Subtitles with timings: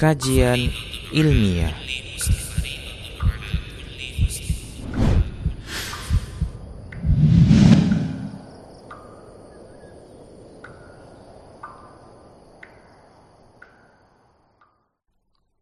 [0.00, 0.72] kajian
[1.12, 1.76] ilmiah.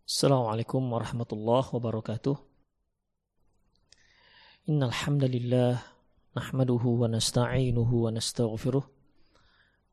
[0.07, 2.39] Assalamualaikum warahmatullahi wabarakatuh.
[4.71, 5.83] Innal hamdalillah
[6.39, 8.98] nahmaduhu wa nasta'inuhu wa nastaghfiruh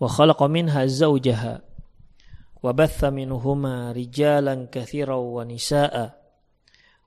[0.00, 1.62] وخلق منها زوجها
[2.62, 6.22] وبث منهما رجالا كثيرا ونساء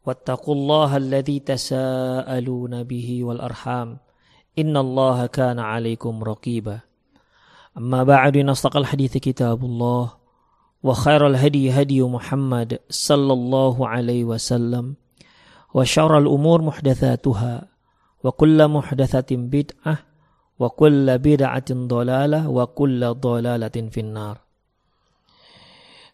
[0.06, 3.98] واتقوا الله الذي تساءلون به والأرحام
[4.60, 6.80] إن الله كان عليكم رقيبا.
[7.78, 10.12] أما بعد نصدق الحديث كتاب الله
[10.84, 14.96] وخير الهدي هدي محمد صلى الله عليه وسلم
[15.74, 17.68] وشر الأمور محدثاتها
[18.24, 20.09] وكل محدثة بدعة
[20.60, 24.44] wa kulla bid'atin dolalah wa kulla dolalatin finnar.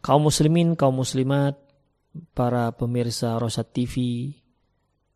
[0.06, 1.58] Kaum muslimin, kaum muslimat,
[2.38, 3.94] para pemirsa Rosat TV,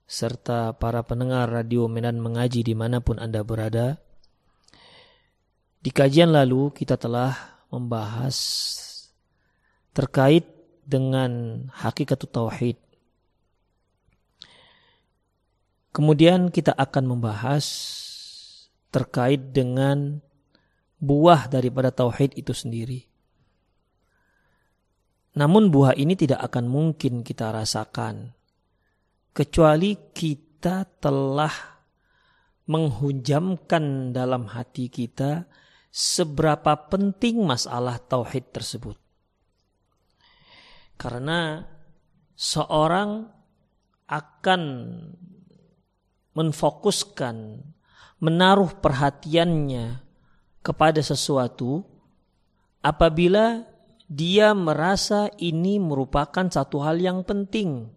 [0.09, 4.02] serta para pendengar Radio Medan Mengaji di mana pun Anda berada.
[5.80, 8.36] Di kajian lalu kita telah membahas
[9.93, 10.49] terkait
[10.83, 12.82] dengan hakikat tauhid.
[15.93, 17.65] Kemudian kita akan membahas
[18.89, 20.22] terkait dengan
[21.00, 23.05] buah daripada tauhid itu sendiri.
[25.38, 28.33] Namun buah ini tidak akan mungkin kita rasakan
[29.32, 31.80] kecuali kita telah
[32.70, 35.48] menghujamkan dalam hati kita
[35.89, 38.98] seberapa penting masalah tauhid tersebut.
[41.00, 41.64] Karena
[42.36, 43.26] seorang
[44.10, 44.61] akan
[46.36, 47.36] menfokuskan,
[48.19, 50.03] menaruh perhatiannya
[50.59, 51.87] kepada sesuatu
[52.83, 53.63] apabila
[54.09, 57.87] dia merasa ini merupakan satu hal yang penting.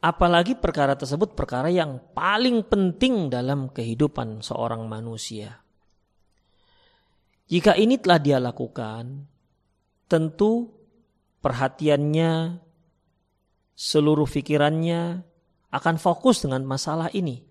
[0.00, 5.60] Apalagi perkara tersebut perkara yang paling penting dalam kehidupan seorang manusia.
[7.52, 9.28] Jika ini telah dia lakukan,
[10.08, 10.72] tentu
[11.44, 12.56] perhatiannya,
[13.76, 15.29] seluruh pikirannya
[15.70, 17.42] akan fokus dengan masalah ini.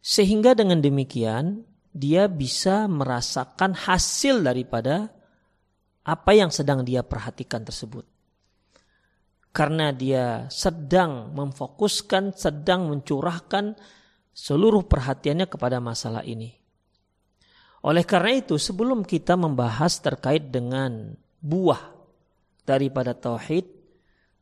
[0.00, 5.10] Sehingga dengan demikian dia bisa merasakan hasil daripada
[6.06, 8.06] apa yang sedang dia perhatikan tersebut.
[9.50, 13.74] Karena dia sedang memfokuskan, sedang mencurahkan
[14.30, 16.54] seluruh perhatiannya kepada masalah ini.
[17.82, 21.80] Oleh karena itu, sebelum kita membahas terkait dengan buah
[22.62, 23.79] daripada tauhid,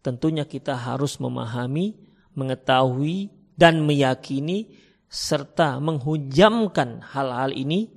[0.02, 1.98] tentunya kita harus memahami,
[2.34, 4.78] mengetahui dan meyakini
[5.08, 7.90] serta menghujamkan hal-hal ini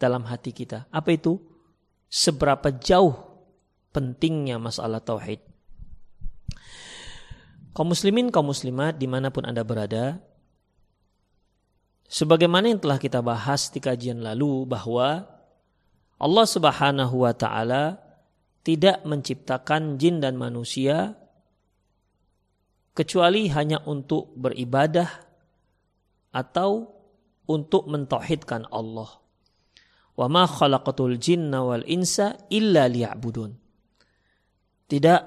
[0.00, 0.88] dalam hati kita.
[0.90, 1.38] Apa itu?
[2.10, 3.14] Seberapa jauh
[3.94, 5.38] pentingnya masalah tauhid.
[7.70, 10.18] Kaum muslimin, kaum muslimat di mana pun Anda berada,
[12.10, 15.30] Sebagaimana yang telah kita bahas di kajian lalu bahwa
[16.18, 18.02] Allah Subhanahu wa taala
[18.66, 21.14] tidak menciptakan jin dan manusia
[22.94, 25.08] kecuali hanya untuk beribadah
[26.34, 26.90] atau
[27.50, 29.10] untuk mentauhidkan Allah.
[30.14, 33.50] Wa ma khalaqatul jinna wal insa illa liya'budun.
[34.90, 35.20] Tidak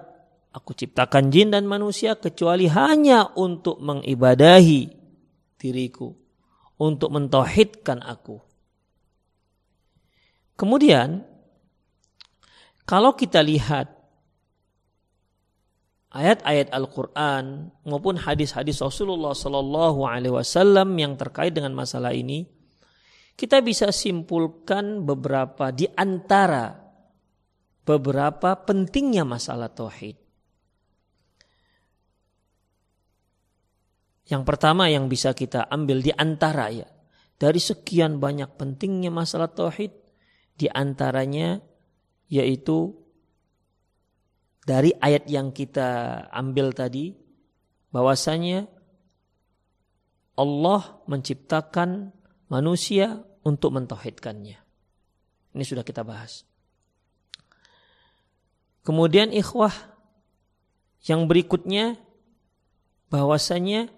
[0.53, 4.81] aku ciptakan jin dan manusia kecuali hanya untuk mengibadahi
[5.57, 6.13] diriku
[6.77, 8.37] untuk mentauhidkan aku.
[10.53, 11.25] Kemudian
[12.83, 13.92] kalau kita lihat
[16.13, 22.45] ayat-ayat Al-Qur'an maupun hadis-hadis Rasulullah Sallallahu alaihi wasallam yang terkait dengan masalah ini,
[23.33, 26.77] kita bisa simpulkan beberapa di antara
[27.83, 30.15] beberapa pentingnya masalah tauhid.
[34.23, 36.87] Yang pertama yang bisa kita ambil di antara ya
[37.35, 39.91] dari sekian banyak pentingnya masalah tauhid
[40.55, 41.59] di antaranya
[42.31, 43.02] yaitu
[44.63, 47.11] dari ayat yang kita ambil tadi
[47.91, 48.65] bahwasanya
[50.39, 52.09] Allah menciptakan
[52.49, 54.57] manusia untuk mentauhidkannya.
[55.53, 56.47] Ini sudah kita bahas.
[58.81, 59.71] Kemudian ikhwah
[61.05, 61.99] yang berikutnya
[63.13, 63.91] bahwasanya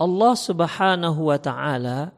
[0.00, 2.16] Allah Subhanahu wa taala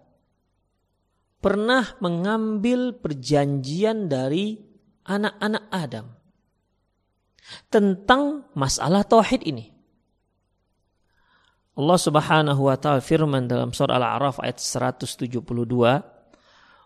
[1.43, 4.63] pernah mengambil perjanjian dari
[5.03, 6.22] anak-anak Adam
[7.69, 9.73] tentang masalah tauhid ini.
[11.73, 16.05] Allah Subhanahu wa taala firman dalam surah Al-A'raf ayat 172,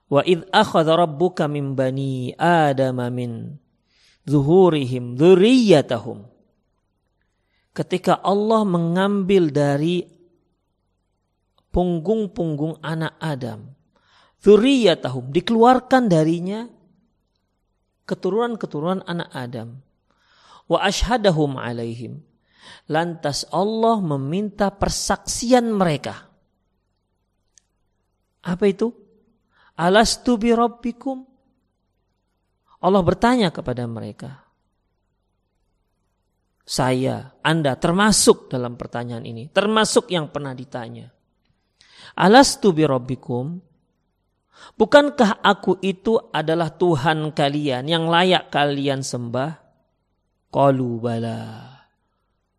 [0.07, 3.59] "Wa id akhadha rabbuka min bani Adama min
[4.27, 6.27] zuhurihim dzurriyyatahum
[7.75, 10.07] ketika Allah mengambil dari
[11.71, 13.71] punggung-punggung anak Adam
[14.43, 16.67] dzurriyyatahum dikeluarkan darinya
[18.07, 19.86] keturunan-keturunan anak Adam
[20.67, 22.23] wa ashadahum alaihim
[22.91, 26.27] lantas Allah meminta persaksian mereka
[28.43, 28.91] apa itu
[29.79, 31.37] alastu bi rabbikum
[32.87, 34.47] Allah bertanya kepada mereka.
[36.67, 39.51] Saya, Anda termasuk dalam pertanyaan ini.
[39.51, 41.11] Termasuk yang pernah ditanya.
[42.15, 43.59] Alastu bi rabbikum?
[44.79, 49.66] Bukankah aku itu adalah Tuhan kalian yang layak kalian sembah?
[50.57, 51.69] Qalu bala.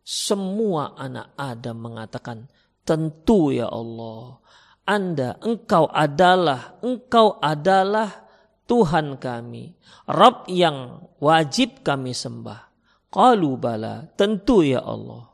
[0.05, 2.45] Semua anak Adam mengatakan,
[2.85, 4.37] tentu ya Allah.
[4.85, 8.29] Anda, engkau adalah, engkau adalah
[8.69, 9.73] Tuhan kami,
[10.05, 12.69] Rabb yang wajib kami sembah.
[13.09, 15.33] Qalu bala, tentu ya Allah.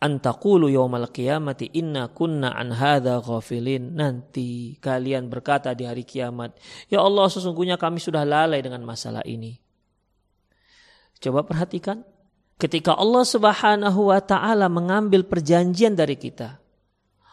[0.00, 3.92] Antakulu yawmal qiyamati inna kunna an hadha ghafilin.
[3.92, 6.56] Nanti kalian berkata di hari kiamat,
[6.88, 9.67] Ya Allah sesungguhnya kami sudah lalai dengan masalah ini.
[11.18, 12.06] Coba perhatikan.
[12.58, 16.58] Ketika Allah subhanahu wa ta'ala mengambil perjanjian dari kita.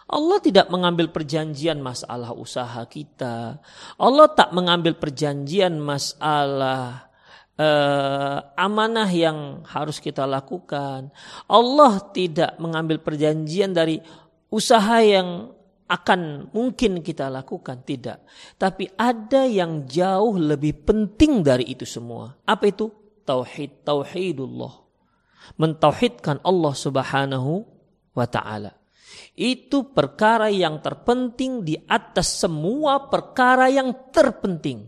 [0.06, 3.58] Allah tidak mengambil perjanjian masalah usaha kita.
[3.98, 7.10] Allah tak mengambil perjanjian masalah
[7.58, 11.10] uh, amanah yang harus kita lakukan.
[11.50, 13.98] Allah tidak mengambil perjanjian dari
[14.54, 15.50] usaha yang
[15.90, 18.26] akan mungkin kita lakukan tidak.
[18.62, 22.34] Tapi ada yang jauh lebih penting dari itu semua.
[22.46, 23.05] Apa itu?
[23.26, 24.86] Tauhid, tauhidullah.
[25.58, 27.66] Mentauhidkan Allah Subhanahu
[28.16, 28.86] wa taala
[29.36, 34.88] itu perkara yang terpenting di atas semua perkara yang terpenting.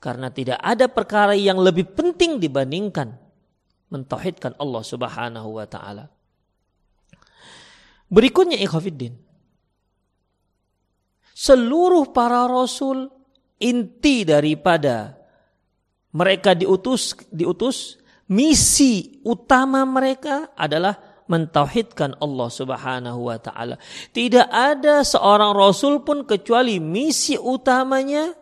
[0.00, 3.20] Karena tidak ada perkara yang lebih penting dibandingkan
[3.92, 6.08] mentauhidkan Allah Subhanahu wa taala.
[8.08, 9.12] Berikutnya ikhwatiddin.
[11.36, 13.12] Seluruh para rasul
[13.60, 15.19] inti daripada
[16.10, 23.78] mereka diutus diutus misi utama mereka adalah mentauhidkan Allah Subhanahu wa taala.
[24.10, 28.34] Tidak ada seorang rasul pun kecuali misi utamanya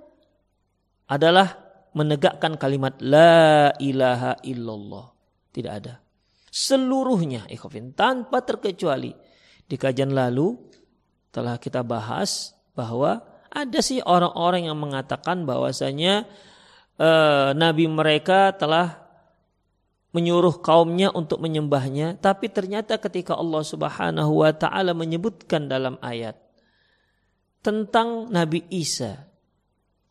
[1.08, 1.52] adalah
[1.92, 5.12] menegakkan kalimat la ilaha illallah.
[5.52, 6.00] Tidak ada.
[6.48, 9.12] Seluruhnya ikhwin tanpa terkecuali.
[9.68, 10.56] Di kajian lalu
[11.28, 13.20] telah kita bahas bahwa
[13.52, 16.24] ada sih orang-orang yang mengatakan bahwasanya
[16.98, 19.08] uh, nabi mereka telah
[20.10, 26.34] menyuruh kaumnya untuk menyembahnya, tapi ternyata ketika Allah Subhanahu wa taala menyebutkan dalam ayat
[27.60, 29.28] tentang Nabi Isa.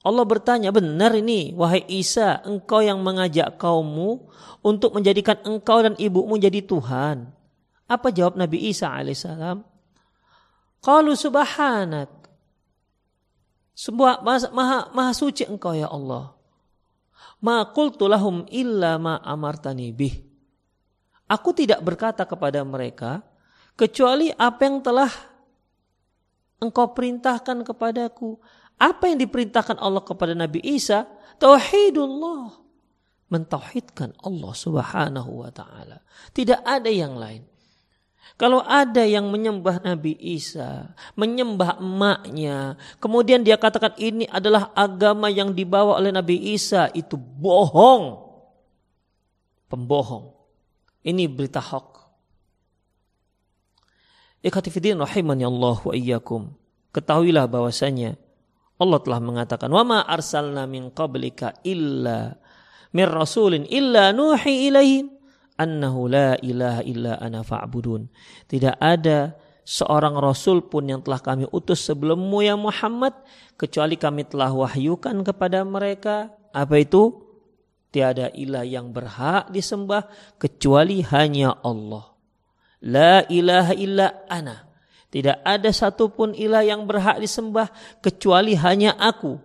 [0.06, 4.30] Allah bertanya, "Benar ini wahai Isa, engkau yang mengajak kaummu
[4.62, 7.34] untuk menjadikan engkau dan ibumu jadi Tuhan?"
[7.90, 9.66] Apa jawab Nabi Isa alaihissalam?
[10.84, 12.12] Qalu subhanak.
[13.74, 16.37] Sebuah maha, maha suci engkau ya Allah.
[17.44, 20.16] Ma qultu lahum illa ma amartani bih.
[21.28, 23.20] Aku tidak berkata kepada mereka
[23.76, 25.12] kecuali apa yang telah
[26.64, 28.40] engkau perintahkan kepadaku.
[28.78, 31.10] Apa yang diperintahkan Allah kepada Nabi Isa?
[31.42, 32.66] Tauhidullah.
[33.28, 36.00] Mentauhidkan Allah subhanahu wa ta'ala.
[36.32, 37.57] Tidak ada yang lain.
[38.36, 45.56] Kalau ada yang menyembah Nabi Isa, menyembah emaknya, kemudian dia katakan ini adalah agama yang
[45.56, 48.28] dibawa oleh Nabi Isa, itu bohong.
[49.72, 50.36] Pembohong.
[51.08, 51.98] Ini berita hoax.
[54.44, 56.54] Ikhatifidin rahimani Allah wa iyyakum.
[56.94, 58.16] Ketahuilah bahwasanya
[58.78, 62.38] Allah telah mengatakan, "Wa ma arsalna min qablika illa
[62.94, 65.17] min rasulin illa nuhi ilaihim
[65.58, 68.08] annahu la ilaha illa ana fa'budun.
[68.46, 69.36] Tidak ada
[69.68, 73.12] seorang rasul pun yang telah kami utus sebelummu ya Muhammad
[73.60, 77.28] kecuali kami telah wahyukan kepada mereka apa itu
[77.92, 80.08] tiada ilah yang berhak disembah
[80.40, 82.16] kecuali hanya Allah.
[82.86, 84.70] La ilaha illa ana.
[85.08, 87.72] Tidak ada satupun ilah yang berhak disembah
[88.04, 89.40] kecuali hanya aku.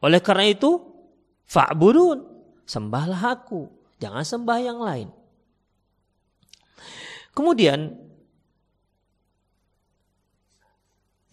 [0.00, 0.82] Oleh karena itu,
[1.46, 2.24] fa'budun,
[2.64, 3.68] sembahlah aku,
[4.00, 5.08] jangan sembah yang lain.
[7.36, 7.92] Kemudian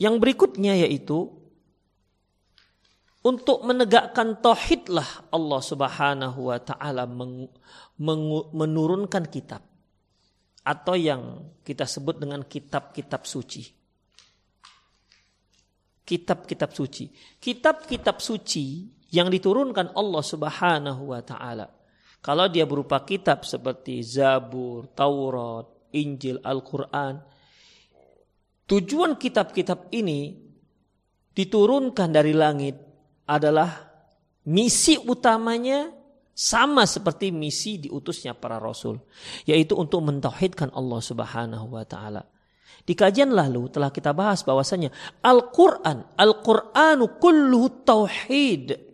[0.02, 1.32] yang berikutnya yaitu
[3.24, 7.08] untuk menegakkan tauhidlah Allah Subhanahu wa taala
[8.52, 9.64] menurunkan kitab
[10.64, 13.64] atau yang kita sebut dengan kitab-kitab suci.
[16.04, 17.08] Kitab-kitab suci.
[17.40, 21.72] Kitab-kitab suci yang diturunkan Allah Subhanahu wa taala.
[22.24, 27.20] Kalau dia berupa kitab seperti Zabur, Taurat, Injil, Al-Qur'an,
[28.64, 30.32] tujuan kitab-kitab ini
[31.36, 32.80] diturunkan dari langit
[33.28, 33.76] adalah
[34.48, 35.92] misi utamanya
[36.32, 38.98] sama seperti misi diutusnya para rasul
[39.46, 42.24] yaitu untuk mentauhidkan Allah Subhanahu wa taala.
[42.84, 44.92] Di kajian lalu telah kita bahas bahwasanya
[45.24, 48.93] Al-Qur'an, Al-Qur'anu kulluhu tauhid.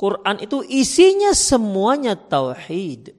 [0.00, 3.12] Quran itu isinya semuanya tauhid.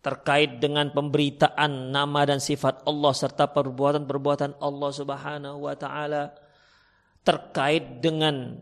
[0.00, 6.32] Terkait dengan pemberitaan nama dan sifat Allah serta perbuatan-perbuatan Allah Subhanahu wa taala.
[7.20, 8.56] Terkait dengan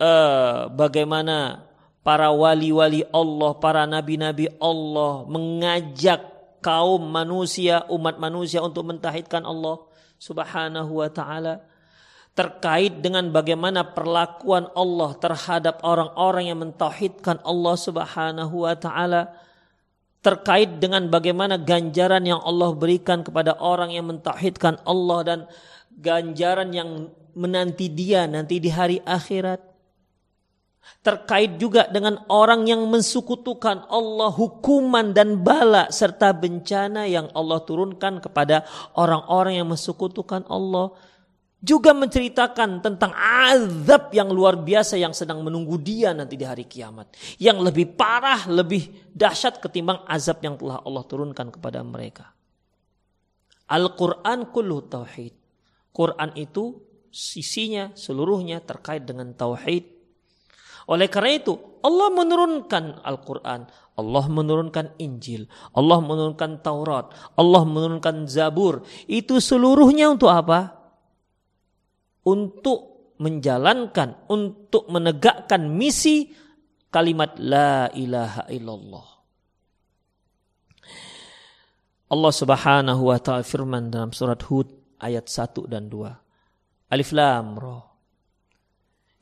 [0.00, 1.68] uh, bagaimana
[2.00, 6.24] para wali-wali Allah, para nabi-nabi Allah mengajak
[6.64, 9.76] kaum manusia, umat manusia untuk mentahidkan Allah
[10.16, 11.60] Subhanahu wa taala
[12.32, 19.36] terkait dengan bagaimana perlakuan Allah terhadap orang-orang yang mentauhidkan Allah Subhanahu wa taala
[20.24, 25.38] terkait dengan bagaimana ganjaran yang Allah berikan kepada orang yang mentauhidkan Allah dan
[25.92, 29.60] ganjaran yang menanti dia nanti di hari akhirat
[31.02, 38.22] terkait juga dengan orang yang mensukutukan Allah hukuman dan bala serta bencana yang Allah turunkan
[38.22, 40.94] kepada orang-orang yang mensukutukan Allah
[41.62, 47.14] juga menceritakan tentang azab yang luar biasa yang sedang menunggu dia nanti di hari kiamat.
[47.38, 52.34] Yang lebih parah, lebih dahsyat ketimbang azab yang telah Allah turunkan kepada mereka.
[53.70, 55.32] Al-Quran kullu tauhid.
[55.94, 56.82] Quran itu
[57.14, 59.86] sisinya seluruhnya terkait dengan tauhid.
[60.90, 61.54] Oleh karena itu
[61.86, 63.70] Allah menurunkan Al-Quran.
[63.92, 65.46] Allah menurunkan Injil.
[65.78, 67.12] Allah menurunkan Taurat.
[67.38, 68.82] Allah menurunkan Zabur.
[69.06, 70.81] Itu seluruhnya untuk apa?
[72.26, 76.30] Untuk menjalankan, untuk menegakkan misi
[76.92, 79.08] kalimat la ilaha illallah.
[82.12, 84.68] Allah Subhanahu wa taala firman dalam surat Hud
[85.00, 86.92] ayat 1 dan 2.
[86.92, 87.80] Alif lam ra.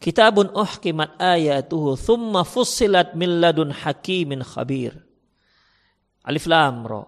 [0.00, 4.98] Kitabun uhkimat ayatuhu thumma fussilat min ladun hakimin khabir.
[6.26, 7.06] Alif lam ra.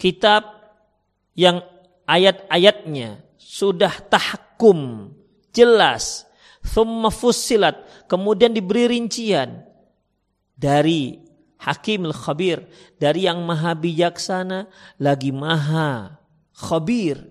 [0.00, 0.56] Kitab
[1.36, 1.60] yang
[2.08, 5.12] ayat-ayatnya sudah tahkum
[5.52, 6.26] jelas.
[6.62, 8.06] Thumma fussilat.
[8.06, 9.64] Kemudian diberi rincian.
[10.56, 11.20] Dari
[11.60, 12.64] Hakim al-Khabir.
[12.96, 14.70] Dari yang maha bijaksana.
[15.00, 16.20] Lagi maha
[16.60, 17.24] khabir.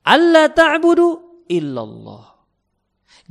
[0.00, 2.40] Allah ta'budu illallah.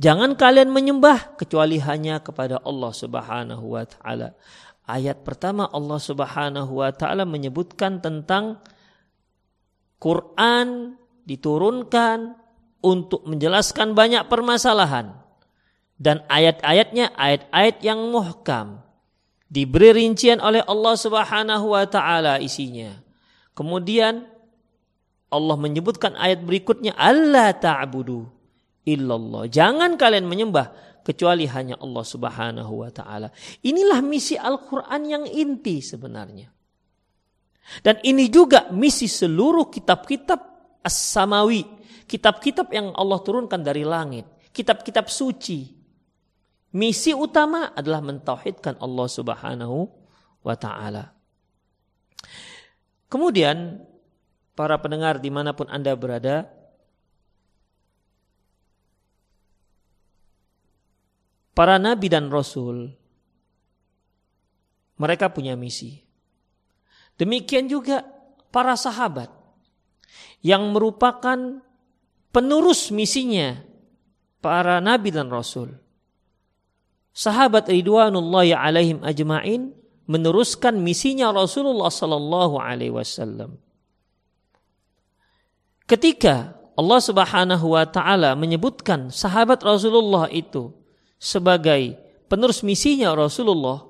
[0.00, 4.32] Jangan kalian menyembah kecuali hanya kepada Allah Subhanahu wa taala.
[4.88, 8.64] Ayat pertama Allah Subhanahu wa taala menyebutkan tentang
[10.00, 10.96] Quran
[11.28, 12.39] diturunkan
[12.80, 15.16] untuk menjelaskan banyak permasalahan
[16.00, 18.80] dan ayat-ayatnya ayat-ayat yang muhkam
[19.52, 22.96] diberi rincian oleh Allah Subhanahu wa taala isinya.
[23.52, 24.24] Kemudian
[25.30, 28.24] Allah menyebutkan ayat berikutnya Allah ta'budu
[28.88, 29.46] illallah.
[29.46, 30.72] Jangan kalian menyembah
[31.04, 33.28] kecuali hanya Allah Subhanahu wa taala.
[33.60, 36.48] Inilah misi Al-Qur'an yang inti sebenarnya.
[37.84, 40.40] Dan ini juga misi seluruh kitab-kitab
[40.82, 41.79] as-samawi
[42.10, 45.78] kitab-kitab yang Allah turunkan dari langit, kitab-kitab suci.
[46.74, 49.86] Misi utama adalah mentauhidkan Allah Subhanahu
[50.42, 51.14] wa taala.
[53.06, 53.86] Kemudian
[54.58, 56.50] para pendengar di mana pun anda berada,
[61.54, 62.90] para nabi dan rasul
[64.98, 66.02] mereka punya misi.
[67.18, 68.02] Demikian juga
[68.54, 69.30] para sahabat
[70.42, 71.62] yang merupakan
[72.30, 73.58] penerus misinya
[74.40, 75.76] para nabi dan rasul.
[77.10, 79.74] sahabat ridwanullahi alaihim ajmain
[80.10, 83.58] meneruskan misinya Rasulullah sallallahu alaihi wasallam.
[85.86, 90.74] Ketika Allah Subhanahu wa taala menyebutkan sahabat Rasulullah itu
[91.18, 91.94] sebagai
[92.26, 93.86] penerus misinya Rasulullah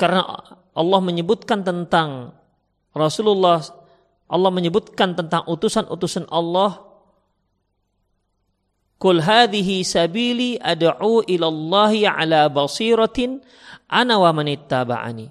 [0.00, 0.24] karena
[0.72, 2.32] Allah menyebutkan tentang
[2.96, 3.60] Rasulullah
[4.34, 6.94] Allah menyebutkan tentang utusan-utusan Allah
[9.04, 13.42] Kul hadhihi sabili ad'u ila Allahi ala basiratin
[13.84, 15.28] ana wa manittaba'ani.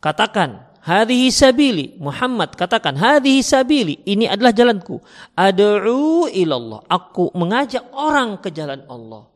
[0.00, 1.92] Katakan, hadhihi sabili.
[2.00, 4.00] Muhammad katakan, hadhihi sabili.
[4.04, 5.00] Ini adalah jalanku.
[5.36, 6.80] Ad'u ila Allah.
[6.88, 9.28] Aku mengajak orang ke jalan Allah.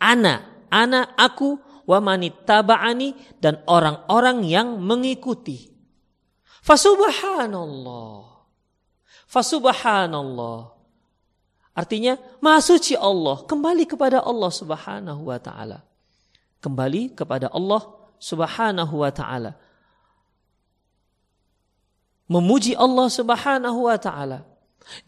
[0.00, 5.71] Ana, ana aku wa manittaba'ani dan orang-orang yang mengikuti.
[6.62, 8.22] Fasubhanallah.
[9.26, 10.70] Fasubhanallah.
[11.74, 13.42] Artinya, maha suci Allah.
[13.42, 15.82] Kembali kepada Allah subhanahu wa ta'ala.
[16.62, 17.82] Kembali kepada Allah
[18.22, 19.58] subhanahu wa ta'ala.
[22.30, 24.46] Memuji Allah subhanahu wa ta'ala.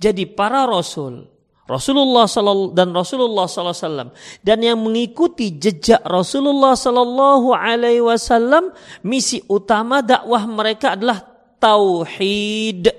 [0.00, 1.30] Jadi para rasul,
[1.64, 2.28] Rasulullah
[2.76, 4.12] dan Rasulullah SAW
[4.44, 8.68] dan yang mengikuti jejak Rasulullah Sallallahu Alaihi Wasallam
[9.00, 11.33] misi utama dakwah mereka adalah
[11.64, 12.92] tauhid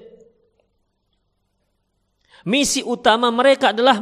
[2.46, 3.98] Misi utama mereka adalah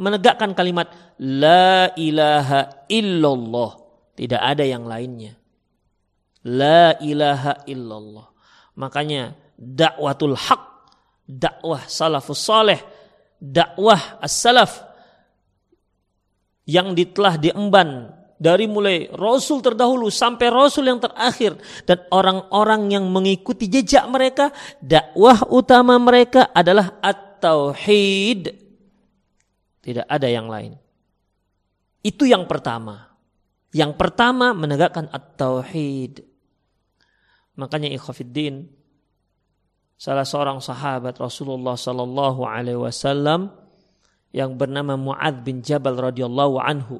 [0.00, 0.88] menegakkan kalimat
[1.20, 3.76] La ilaha illallah.
[4.16, 5.36] Tidak ada yang lainnya.
[6.48, 8.32] La ilaha illallah.
[8.80, 10.88] Makanya dakwatul haq,
[11.28, 12.80] dakwah salafus saleh,
[13.36, 14.80] dakwah as-salaf
[16.64, 21.56] yang telah diemban dari mulai rasul terdahulu sampai rasul yang terakhir
[21.88, 28.52] dan orang-orang yang mengikuti jejak mereka dakwah utama mereka adalah at tauhid
[29.86, 30.74] Tidak ada yang lain.
[32.02, 33.06] Itu yang pertama.
[33.70, 36.26] Yang pertama menegakkan at-tauhid.
[37.54, 38.66] Makanya ikhafiddin
[39.94, 43.54] salah seorang sahabat Rasulullah sallallahu alaihi wasallam
[44.34, 46.98] yang bernama Muad bin Jabal radhiyallahu anhu.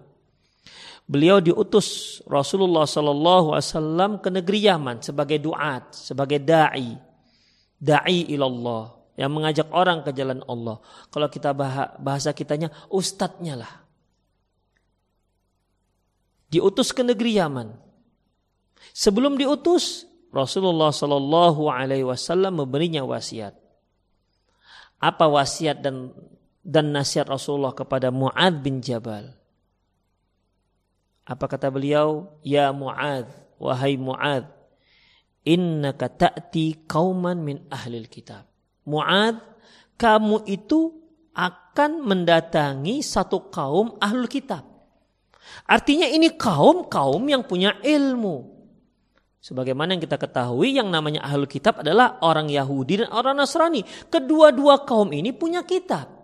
[1.06, 6.98] Beliau diutus Rasulullah sallallahu alaihi wasallam ke negeri Yaman sebagai duat, sebagai dai,
[7.78, 10.82] dai ilallah yang mengajak orang ke jalan Allah.
[11.14, 11.54] Kalau kita
[12.02, 13.72] bahasa kitanya ustadznya lah.
[16.50, 17.70] Diutus ke negeri Yaman.
[18.90, 23.54] Sebelum diutus, Rasulullah Shallallahu Alaihi Wasallam memberinya wasiat.
[24.98, 26.10] Apa wasiat dan
[26.66, 29.35] dan nasihat Rasulullah kepada Muad bin Jabal?
[31.26, 32.38] Apa kata beliau?
[32.46, 33.26] Ya Muad,
[33.58, 34.46] wahai Muad,
[35.42, 38.46] innaka ta'ti kauman min ahlil kitab
[38.86, 39.42] Mu'ad,
[39.98, 40.94] kamu itu
[41.34, 44.62] akan mendatangi satu kaum ahlul kitab.
[45.66, 48.56] Artinya ini kaum-kaum yang punya ilmu.
[49.42, 53.82] Sebagaimana yang kita ketahui yang namanya ahlul kitab adalah orang Yahudi dan orang Nasrani.
[54.10, 56.15] Kedua-dua kaum ini punya kitab.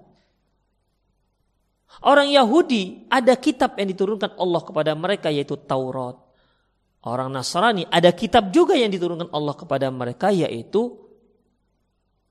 [2.00, 6.16] Orang Yahudi ada kitab yang diturunkan Allah kepada mereka yaitu Taurat.
[7.05, 10.96] Orang Nasrani ada kitab juga yang diturunkan Allah kepada mereka yaitu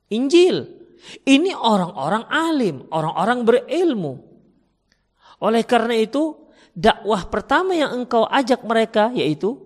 [0.09, 0.81] Injil.
[1.25, 4.21] Ini orang-orang alim, orang-orang berilmu.
[5.41, 6.37] Oleh karena itu,
[6.77, 9.57] dakwah pertama yang engkau ajak mereka yaitu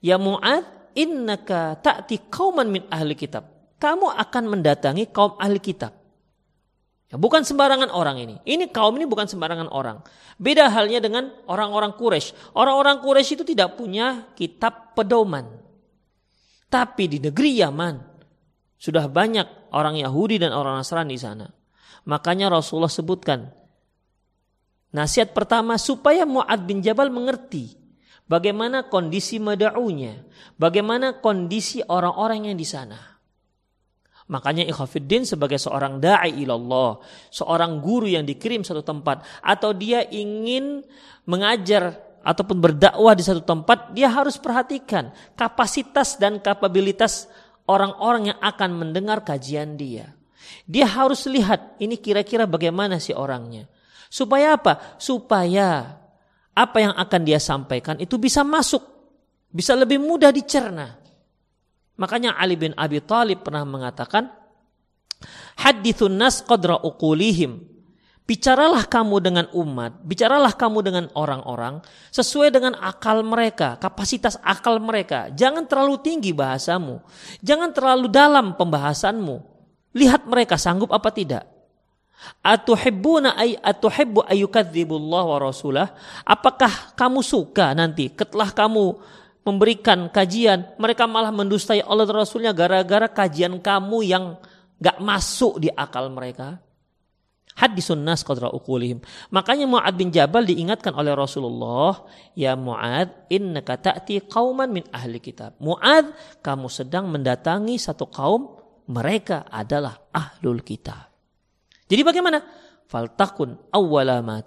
[0.00, 0.64] Ya Mu'ad,
[0.96, 3.76] innaka ta'ti kauman min ahli kitab.
[3.76, 5.99] Kamu akan mendatangi kaum ahli kitab.
[7.10, 8.36] Ya, bukan sembarangan orang ini.
[8.46, 9.98] Ini kaum ini bukan sembarangan orang.
[10.38, 12.54] Beda halnya dengan orang-orang Quraisy.
[12.54, 15.58] Orang-orang Quraisy itu tidak punya kitab pedoman.
[16.70, 17.94] Tapi di negeri Yaman
[18.78, 21.50] sudah banyak orang Yahudi dan orang Nasrani di sana.
[22.06, 23.50] Makanya Rasulullah sebutkan
[24.94, 27.74] nasihat pertama supaya Muad bin Jabal mengerti
[28.30, 30.22] bagaimana kondisi mada'unya,
[30.62, 33.09] bagaimana kondisi orang-orang yang di sana.
[34.30, 37.02] Makanya ikhafiddin sebagai seorang da'i ilallah,
[37.34, 40.86] seorang guru yang dikirim satu tempat atau dia ingin
[41.26, 47.26] mengajar ataupun berdakwah di satu tempat, dia harus perhatikan kapasitas dan kapabilitas
[47.66, 50.14] orang-orang yang akan mendengar kajian dia.
[50.62, 53.66] Dia harus lihat ini kira-kira bagaimana si orangnya.
[54.06, 54.94] Supaya apa?
[55.02, 55.98] Supaya
[56.54, 58.82] apa yang akan dia sampaikan itu bisa masuk,
[59.50, 60.99] bisa lebih mudah dicerna.
[62.00, 64.32] Makanya Ali bin Abi Thalib pernah mengatakan,
[65.60, 67.70] Hadithun nas qadra uqulihim
[68.30, 71.82] Bicaralah kamu dengan umat, bicaralah kamu dengan orang-orang
[72.14, 75.34] sesuai dengan akal mereka, kapasitas akal mereka.
[75.34, 77.02] Jangan terlalu tinggi bahasamu,
[77.42, 79.34] jangan terlalu dalam pembahasanmu.
[79.98, 81.42] Lihat mereka sanggup apa tidak.
[82.38, 85.90] Atuhibbuna ay atuhibbu ayyukadzibullah wa rasulah?
[86.22, 88.94] Apakah kamu suka nanti setelah kamu
[89.44, 94.24] memberikan kajian, mereka malah mendustai Allah dan Rasulnya gara-gara kajian kamu yang
[94.80, 96.60] gak masuk di akal mereka?
[97.60, 99.04] Hadisun nas qadra uqulihim.
[99.28, 105.60] Makanya Mu'ad bin Jabal diingatkan oleh Rasulullah, "Ya Mu'ad, innaka ta'ti qauman min ahli kitab."
[105.60, 106.08] Mu'ad,
[106.40, 108.56] kamu sedang mendatangi satu kaum,
[108.88, 111.12] mereka adalah ahlul kitab.
[111.84, 112.38] Jadi bagaimana?
[112.90, 114.42] Faltakun awwala ma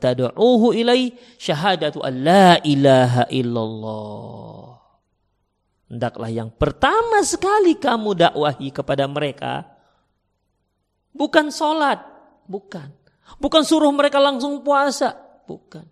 [0.76, 4.83] ilai syahadatu an la ilaha illallah.
[5.91, 9.67] Hendaklah yang pertama sekali kamu dakwahi kepada mereka
[11.13, 12.02] bukan solat,
[12.50, 12.89] bukan
[13.39, 15.15] Bukan suruh mereka langsung puasa,
[15.48, 15.86] bukan.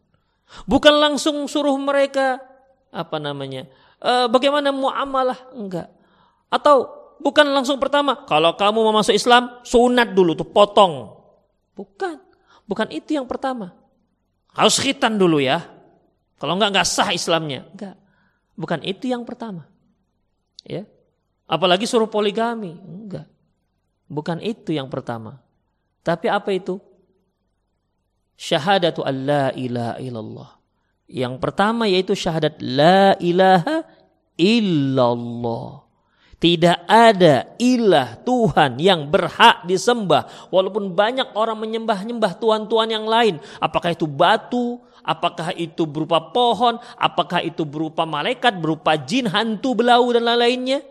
[0.67, 2.43] Bukan langsung suruh mereka
[2.91, 3.71] apa namanya?
[3.97, 5.39] E, bagaimana muamalah?
[5.55, 5.87] Enggak.
[6.51, 6.91] Atau
[7.23, 11.15] bukan langsung pertama, kalau kamu mau masuk Islam, sunat dulu tuh potong.
[11.71, 12.19] Bukan.
[12.67, 13.71] Bukan itu yang pertama.
[14.51, 15.63] Harus khitan dulu ya.
[16.35, 17.63] Kalau enggak enggak sah Islamnya.
[17.71, 17.95] Enggak.
[18.59, 19.70] Bukan itu yang pertama.
[20.65, 20.85] Ya.
[21.49, 22.77] Apalagi suruh poligami.
[22.77, 23.27] Enggak.
[24.11, 25.39] Bukan itu yang pertama.
[26.01, 26.81] Tapi apa itu?
[28.41, 30.49] syahadatu an la ilaha illallah.
[31.05, 33.85] Yang pertama yaitu syahadat la ilaha
[34.33, 35.85] illallah.
[36.41, 40.49] Tidak ada ilah Tuhan yang berhak disembah.
[40.49, 43.37] Walaupun banyak orang menyembah-nyembah Tuhan-Tuhan yang lain.
[43.61, 50.09] Apakah itu batu, apakah itu berupa pohon, apakah itu berupa malaikat, berupa jin, hantu, belau
[50.09, 50.81] dan lain-lainnya.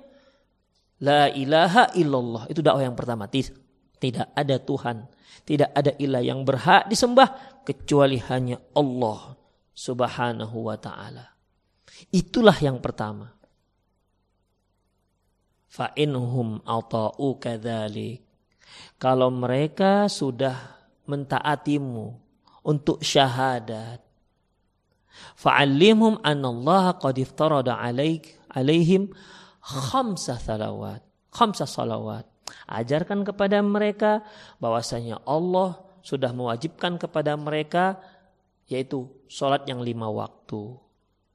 [1.03, 2.47] La ilaha illallah.
[2.47, 3.27] Itu dakwah yang pertama.
[3.27, 5.11] Tidak ada Tuhan
[5.51, 9.35] tidak ada ilah yang berhak disembah kecuali hanya Allah
[9.75, 11.27] Subhanahu wa taala.
[12.15, 13.40] Itulah yang pertama.
[15.71, 18.27] Fa inhum ata'u kadzalik.
[18.99, 20.59] Kalau mereka sudah
[21.07, 22.11] mentaatimu
[22.67, 24.03] untuk syahadat.
[25.39, 29.15] Fa'allimhum Allah qad iftarada alaik alaihim
[29.63, 31.07] khamsa salawat.
[31.31, 32.27] Khamsa salawat.
[32.67, 34.27] Ajarkan kepada mereka
[34.59, 38.03] bahwasanya Allah sudah mewajibkan kepada mereka
[38.67, 40.75] yaitu sholat yang lima waktu.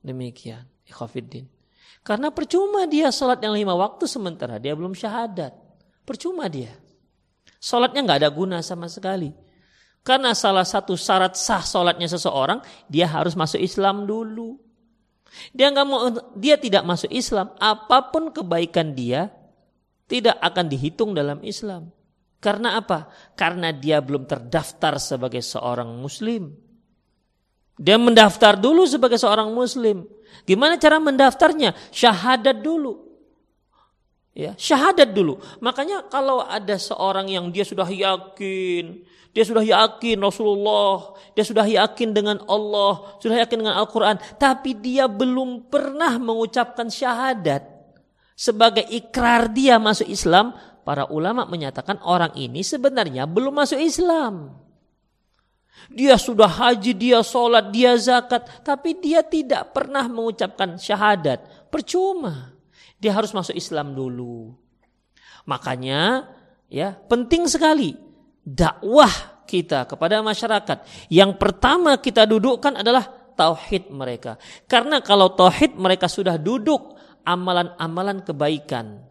[0.04, 0.68] Demikian.
[0.86, 1.55] Ikhafiddin.
[2.06, 5.58] Karena percuma dia sholat yang lima waktu sementara dia belum syahadat.
[6.06, 6.70] Percuma dia.
[7.58, 9.34] Sholatnya nggak ada guna sama sekali.
[10.06, 14.54] Karena salah satu syarat sah sholatnya seseorang, dia harus masuk Islam dulu.
[15.50, 19.34] Dia nggak mau, dia tidak masuk Islam, apa pun kebaikan dia,
[20.06, 21.90] tidak akan dihitung dalam Islam.
[22.38, 23.10] Karena apa?
[23.34, 26.54] Karena dia belum terdaftar sebagai seorang muslim.
[27.76, 30.08] Dia mendaftar dulu sebagai seorang muslim.
[30.48, 31.76] Gimana cara mendaftarnya?
[31.92, 33.04] Syahadat dulu.
[34.36, 35.40] Ya, syahadat dulu.
[35.64, 39.00] Makanya kalau ada seorang yang dia sudah yakin,
[39.32, 45.08] dia sudah yakin Rasulullah, dia sudah yakin dengan Allah, sudah yakin dengan Al-Quran, tapi dia
[45.08, 47.64] belum pernah mengucapkan syahadat
[48.36, 50.52] sebagai ikrar dia masuk Islam,
[50.84, 54.52] para ulama menyatakan orang ini sebenarnya belum masuk Islam.
[55.92, 61.70] Dia sudah haji, dia sholat, dia zakat, tapi dia tidak pernah mengucapkan syahadat.
[61.70, 62.56] Percuma.
[62.98, 64.56] Dia harus masuk Islam dulu.
[65.46, 66.26] Makanya
[66.72, 67.94] ya penting sekali
[68.42, 71.10] dakwah kita kepada masyarakat.
[71.14, 73.06] Yang pertama kita dudukkan adalah
[73.38, 74.42] tauhid mereka.
[74.66, 79.06] Karena kalau tauhid mereka sudah duduk amalan-amalan kebaikan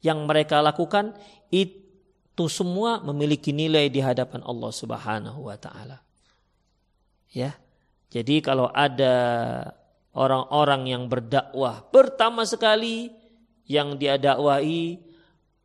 [0.00, 1.14] yang mereka lakukan
[1.52, 1.89] itu
[2.46, 6.00] semua memiliki nilai di hadapan Allah Subhanahu wa taala.
[7.34, 7.58] Ya.
[8.10, 9.14] Jadi kalau ada
[10.14, 13.14] orang-orang yang berdakwah pertama sekali
[13.70, 14.98] yang dia dakwai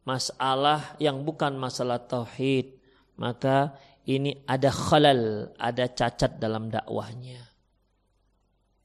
[0.05, 2.77] masalah yang bukan masalah tauhid,
[3.17, 3.73] maka
[4.05, 7.41] ini ada khalal, ada cacat dalam dakwahnya.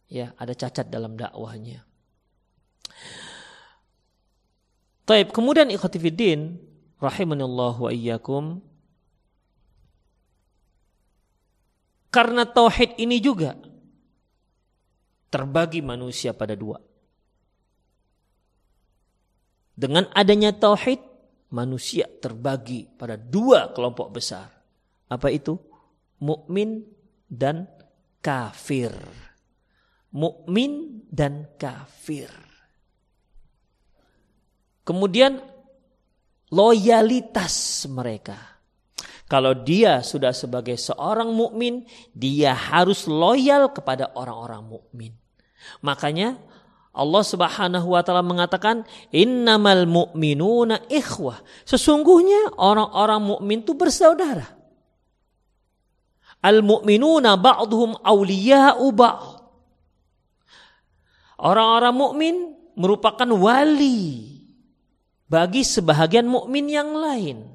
[0.08, 1.84] Ya, ada cacat dalam dakwahnya.
[5.04, 6.69] Taib, kemudian ikhtifidin
[7.00, 8.60] rahimanallah wa iyyakum
[12.12, 13.56] karena tauhid ini juga
[15.30, 16.76] terbagi manusia pada dua.
[19.80, 21.00] Dengan adanya tauhid,
[21.54, 24.50] manusia terbagi pada dua kelompok besar.
[25.08, 25.56] Apa itu?
[26.20, 26.84] Mukmin
[27.30, 27.64] dan
[28.20, 28.92] kafir.
[30.12, 32.28] Mukmin dan kafir.
[34.84, 35.38] Kemudian
[36.50, 38.36] loyalitas mereka.
[39.30, 45.14] Kalau dia sudah sebagai seorang mukmin, dia harus loyal kepada orang-orang mukmin.
[45.86, 46.34] Makanya
[46.90, 48.82] Allah Subhanahu wa taala mengatakan
[49.14, 51.38] innamal mu'minuna ikhwah.
[51.62, 54.58] Sesungguhnya orang-orang mukmin itu bersaudara.
[56.42, 59.38] Al-mu'minuna ba'duhum awliya'u ba'd.
[61.38, 62.34] Orang-orang mukmin
[62.74, 64.29] merupakan wali
[65.30, 67.46] bagi sebahagian mukmin yang lain.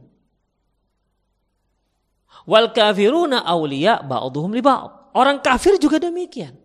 [2.47, 5.11] Wal kafiruna awliya ba'dhum li ba'd.
[5.15, 6.55] Orang kafir juga demikian.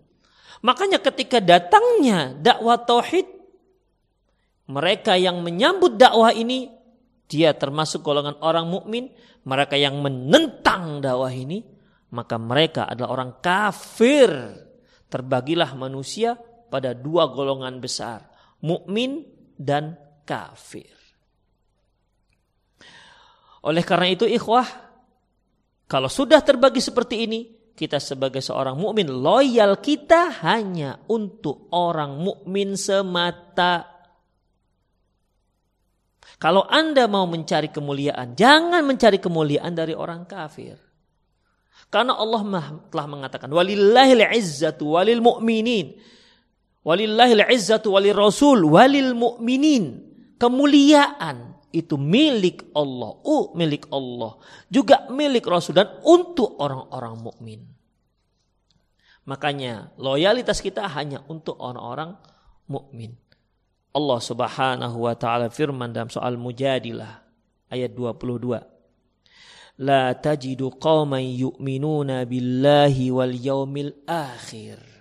[0.62, 3.26] Makanya ketika datangnya dakwah tauhid
[4.70, 6.70] mereka yang menyambut dakwah ini
[7.30, 9.10] dia termasuk golongan orang mukmin,
[9.46, 11.62] mereka yang menentang dakwah ini
[12.10, 14.30] maka mereka adalah orang kafir.
[15.10, 16.38] Terbagilah manusia
[16.70, 18.30] pada dua golongan besar,
[18.62, 19.26] mukmin
[19.58, 20.99] dan kafir.
[23.60, 24.64] Oleh karena itu ikhwah,
[25.84, 27.40] kalau sudah terbagi seperti ini,
[27.76, 33.88] kita sebagai seorang mukmin loyal kita hanya untuk orang mukmin semata.
[36.40, 40.80] Kalau Anda mau mencari kemuliaan, jangan mencari kemuliaan dari orang kafir.
[41.92, 42.40] Karena Allah
[42.88, 46.00] telah mengatakan walillahil izzatu walil mu'minin.
[46.80, 50.08] Walillahil izzatu walil rasul walil mu'minin.
[50.40, 57.60] Kemuliaan itu milik Allah, uh, milik Allah, juga milik Rasul dan untuk orang-orang mukmin.
[59.26, 62.18] Makanya loyalitas kita hanya untuk orang-orang
[62.66, 63.14] mukmin.
[63.90, 67.22] Allah Subhanahu wa taala firman dalam soal Mujadilah
[67.70, 69.82] ayat 22.
[69.82, 74.99] La tajidu qauman yu'minuna billahi wal yaumil akhir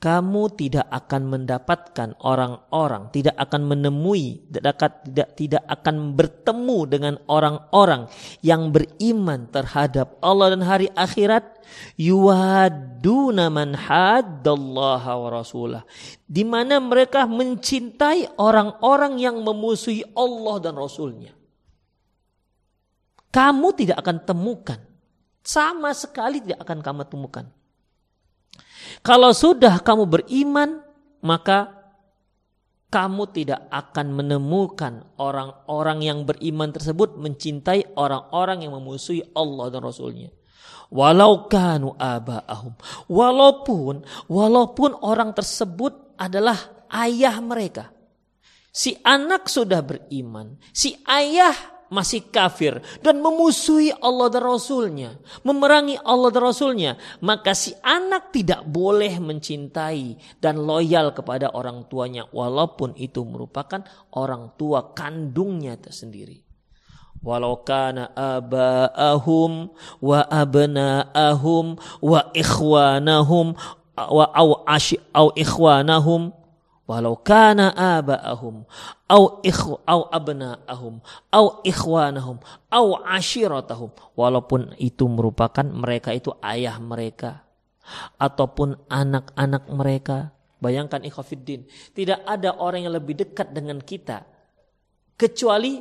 [0.00, 4.96] kamu tidak akan mendapatkan orang-orang, tidak akan menemui, tidak,
[5.36, 8.08] tidak akan bertemu dengan orang-orang
[8.40, 11.60] yang beriman terhadap Allah dan hari akhirat.
[12.00, 15.84] Yuwaduna man haddallaha wa rasulah.
[16.24, 21.36] Di mana mereka mencintai orang-orang yang memusuhi Allah dan Rasulnya.
[23.28, 24.80] Kamu tidak akan temukan.
[25.44, 27.59] Sama sekali tidak akan kamu temukan
[29.00, 30.84] kalau sudah kamu beriman,
[31.24, 31.80] maka
[32.90, 40.34] kamu tidak akan menemukan orang-orang yang beriman tersebut mencintai orang-orang yang memusuhi Allah dan Rasulnya.
[40.90, 42.74] Walau kanu aba'ahum.
[43.06, 46.58] Walaupun, walaupun orang tersebut adalah
[46.90, 47.94] ayah mereka.
[48.74, 50.58] Si anak sudah beriman.
[50.74, 51.54] Si ayah
[51.90, 58.62] masih kafir dan memusuhi Allah dan Rasulnya, memerangi Allah dan Rasulnya, maka si anak tidak
[58.64, 63.82] boleh mencintai dan loyal kepada orang tuanya walaupun itu merupakan
[64.14, 66.46] orang tua kandungnya tersendiri.
[67.20, 69.68] Walau kana aba'ahum
[70.00, 73.52] wa abna'ahum wa ikhwanahum
[74.08, 76.32] wa au ashi au ikhwanahum
[76.90, 78.66] walau kana aba'ahum
[79.06, 80.98] au ikhu au abna'ahum
[81.30, 83.94] au ikhwanahum au ashiratahum.
[84.18, 87.46] Walaupun itu merupakan mereka itu ayah mereka
[88.18, 90.34] ataupun anak-anak mereka.
[90.58, 94.26] Bayangkan ikhafiddin tidak ada orang yang lebih dekat dengan kita
[95.14, 95.78] kecuali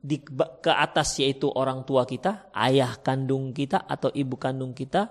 [0.00, 0.16] di
[0.60, 5.08] ke atas yaitu orang tua kita ayah kandung kita atau ibu kandung kita.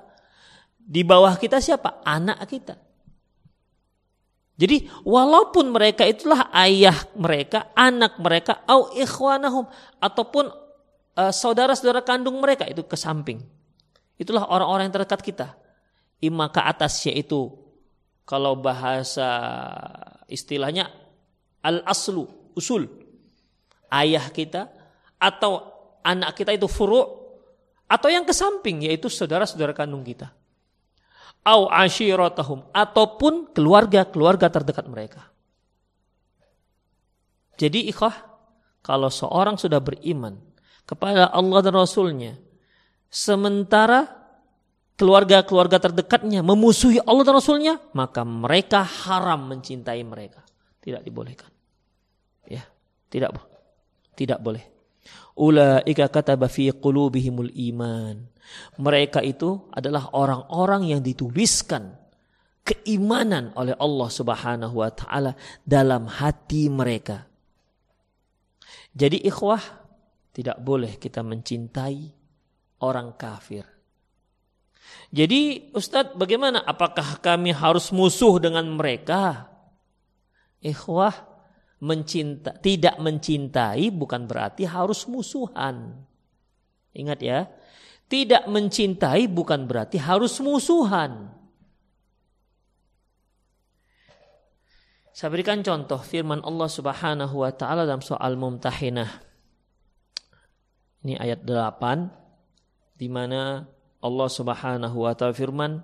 [0.78, 2.02] Di bawah kita siapa?
[2.02, 2.89] Anak kita
[4.60, 9.64] jadi walaupun mereka itulah ayah mereka, anak mereka, au ikhwanahum
[10.04, 10.52] ataupun
[11.16, 13.40] uh, saudara-saudara kandung mereka itu ke samping.
[14.20, 15.48] Itulah orang-orang yang terdekat kita.
[16.20, 17.56] Ima ke atas yaitu
[18.28, 19.32] kalau bahasa
[20.28, 20.92] istilahnya
[21.64, 22.84] al-aslu, usul.
[23.88, 24.68] Ayah kita
[25.16, 25.72] atau
[26.04, 27.08] anak kita itu furu'
[27.88, 30.36] atau yang ke samping yaitu saudara-saudara kandung kita
[31.46, 35.30] au ashiratahum ataupun keluarga-keluarga terdekat mereka.
[37.60, 38.16] Jadi ikhwah,
[38.80, 40.40] kalau seorang sudah beriman
[40.88, 42.40] kepada Allah dan Rasulnya,
[43.12, 44.08] sementara
[44.96, 50.44] keluarga-keluarga terdekatnya memusuhi Allah dan Rasulnya, maka mereka haram mencintai mereka.
[50.80, 51.52] Tidak dibolehkan.
[52.48, 52.64] Ya,
[53.12, 53.36] tidak
[54.20, 54.79] tidak boleh.
[55.40, 58.28] Ulaika kataba fi qulubihimul iman.
[58.82, 61.96] Mereka itu adalah orang-orang yang dituliskan
[62.66, 65.34] keimanan oleh Allah Subhanahu wa taala
[65.64, 67.26] dalam hati mereka.
[68.94, 69.62] Jadi ikhwah
[70.34, 72.10] tidak boleh kita mencintai
[72.84, 73.64] orang kafir.
[75.10, 76.62] Jadi Ustadz bagaimana?
[76.66, 79.50] Apakah kami harus musuh dengan mereka?
[80.62, 81.29] Ikhwah
[81.80, 85.96] mencinta, tidak mencintai bukan berarti harus musuhan.
[86.92, 87.48] Ingat ya,
[88.10, 91.32] tidak mencintai bukan berarti harus musuhan.
[95.20, 99.28] Saya berikan contoh firman Allah Subhanahu wa taala dalam soal Mumtahinah.
[101.04, 103.68] Ini ayat 8 di mana
[104.00, 105.84] Allah Subhanahu wa taala firman,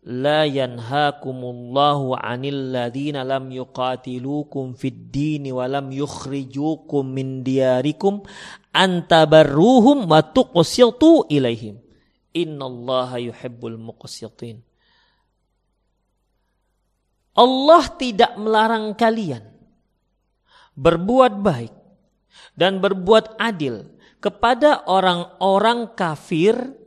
[0.00, 8.24] "La yanhaakumullahu 'anil ladzina lam yuqatilukum fid din wa lam yukhrijukum min diyarikum
[8.72, 11.76] an tabarruhum wa tuqsitu ilaihim.
[12.32, 14.64] Innallaha yuhibbul muqsitin."
[17.36, 19.44] Allah tidak melarang kalian
[20.80, 21.76] berbuat baik
[22.56, 23.84] dan berbuat adil
[24.20, 26.79] kepada orang-orang kafir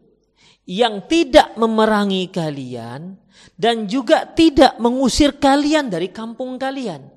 [0.63, 3.19] yang tidak memerangi kalian
[3.60, 7.12] dan juga tidak mengusir kalian dari kampung kalian.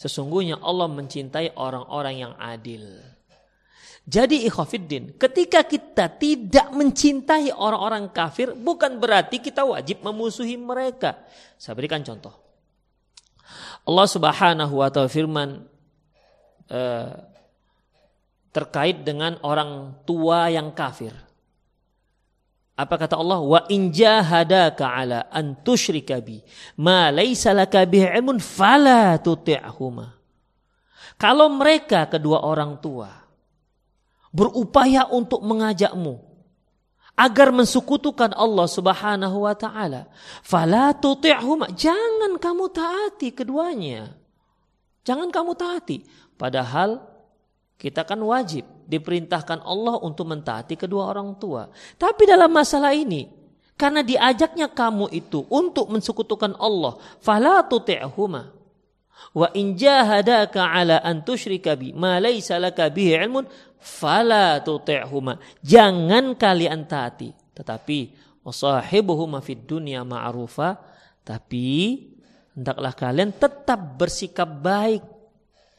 [0.00, 2.98] Sesungguhnya Allah mencintai orang-orang yang adil.
[4.02, 11.22] Jadi ikhafiddin, ketika kita tidak mencintai orang-orang kafir, bukan berarti kita wajib memusuhi mereka.
[11.54, 12.34] Saya berikan contoh.
[13.86, 15.70] Allah subhanahu wa ta'ala firman,
[16.66, 17.14] uh,
[18.50, 21.14] terkait dengan orang tua yang kafir.
[22.72, 23.40] Apa kata Allah?
[23.44, 26.40] Wa in jahadaka ala an tusyrika bi
[26.80, 30.16] ma laisa laka bihi ilmun fala tuti'huma.
[31.20, 33.12] Kalau mereka kedua orang tua
[34.32, 36.16] berupaya untuk mengajakmu
[37.12, 40.08] agar mensekutukan Allah Subhanahu wa taala,
[40.40, 41.76] fala tuti'huma.
[41.76, 44.16] Jangan kamu taati keduanya.
[45.04, 46.08] Jangan kamu taati.
[46.40, 47.04] Padahal
[47.76, 51.72] kita kan wajib diperintahkan Allah untuk mentaati kedua orang tua.
[51.96, 53.24] Tapi dalam masalah ini,
[53.80, 58.52] karena diajaknya kamu itu untuk mensekutukan Allah, fala tuti'huma.
[59.32, 63.48] Wa in jahadaka ala an tusyrika bi ma laysa laka bihi ilmun
[63.80, 65.40] fala tuti'huma.
[65.64, 68.12] Jangan kalian taati, tetapi
[68.44, 70.76] wasahibuhuma fid dunya ma'rufa,
[71.24, 71.96] tapi
[72.52, 75.02] hendaklah kalian tetap bersikap baik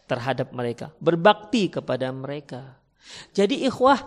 [0.09, 2.82] terhadap mereka, berbakti kepada mereka.
[3.33, 4.03] Jadi ikhwah,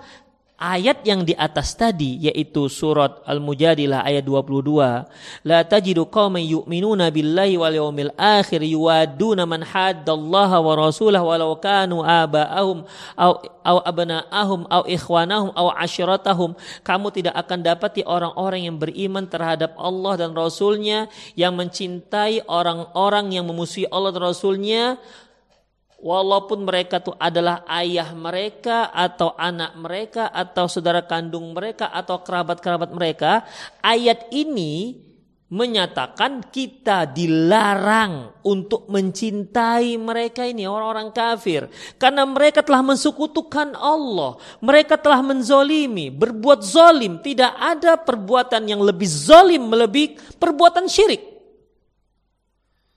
[0.56, 7.60] ayat yang di atas tadi yaitu surat Al-Mujadilah ayat 22 la tajidu qauman yu'minuna billahi
[7.60, 12.88] wal yawmil akhir yuwaduna man haddallaha wa rasulahu walau kanu aba'ahum
[13.20, 13.32] au
[13.66, 16.56] au abna'ahum au ikhwanahum au ashiratahum.
[16.86, 23.44] Kamu tidak akan dapati orang-orang yang beriman terhadap Allah dan Rasulnya yang mencintai orang-orang yang
[23.44, 24.96] memusuhi Allah dan Rasulnya
[26.00, 32.90] walaupun mereka itu adalah ayah mereka atau anak mereka atau saudara kandung mereka atau kerabat-kerabat
[32.92, 33.44] mereka,
[33.80, 35.02] ayat ini
[35.46, 41.70] menyatakan kita dilarang untuk mencintai mereka ini orang-orang kafir.
[42.02, 47.22] Karena mereka telah mensekutukan Allah mereka telah menzolimi berbuat zolim.
[47.22, 51.22] Tidak ada perbuatan yang lebih zolim melebihi perbuatan syirik.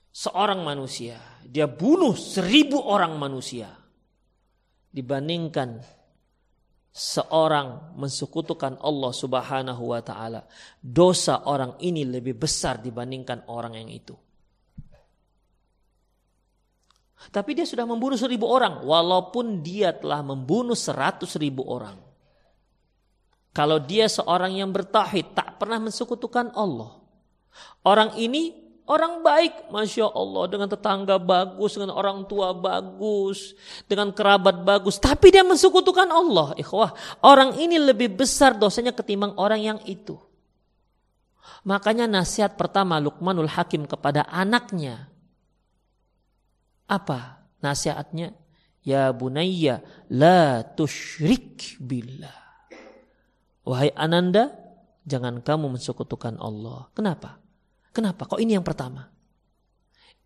[0.09, 3.73] Seorang manusia dia bunuh seribu orang manusia
[4.93, 5.81] dibandingkan
[6.93, 10.45] seorang mensekutukan Allah Subhanahu wa taala.
[10.77, 14.13] Dosa orang ini lebih besar dibandingkan orang yang itu.
[17.19, 21.99] Tapi dia sudah membunuh seribu orang, walaupun dia telah membunuh seratus ribu orang.
[23.51, 26.95] Kalau dia seorang yang bertahid, tak pernah mensekutukan Allah.
[27.83, 33.53] Orang ini Orang baik, Masya Allah, dengan tetangga bagus, dengan orang tua bagus,
[33.85, 34.97] dengan kerabat bagus.
[34.97, 36.57] Tapi dia mensekutukan Allah.
[36.57, 40.17] Ikhwah, orang ini lebih besar dosanya ketimbang orang yang itu.
[41.69, 45.05] Makanya nasihat pertama Luqmanul Hakim kepada anaknya.
[46.89, 48.33] Apa nasihatnya?
[48.81, 52.41] Ya bunayya la tushrik billah.
[53.69, 54.49] Wahai ananda,
[55.05, 56.89] jangan kamu mensekutukan Allah.
[56.97, 57.37] Kenapa?
[57.89, 58.29] Kenapa?
[58.29, 59.05] Kok ini yang pertama?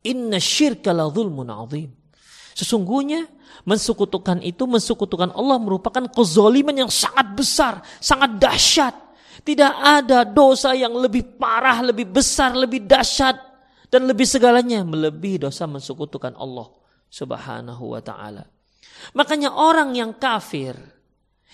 [0.04, 1.90] Inna syirka la zulmun azim.
[2.54, 3.26] Sesungguhnya
[3.66, 8.96] mensekutukan itu, mensekutukan Allah merupakan kezoliman yang sangat besar, sangat dahsyat.
[9.44, 13.36] Tidak ada dosa yang lebih parah, lebih besar, lebih dahsyat
[13.90, 16.70] dan lebih segalanya melebihi dosa mensekutukan Allah
[17.10, 18.46] Subhanahu wa taala.
[19.18, 20.78] Makanya orang yang kafir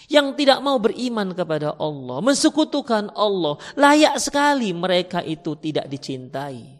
[0.08, 6.80] yang tidak mau beriman kepada Allah, mensekutukan Allah, layak sekali mereka itu tidak dicintai.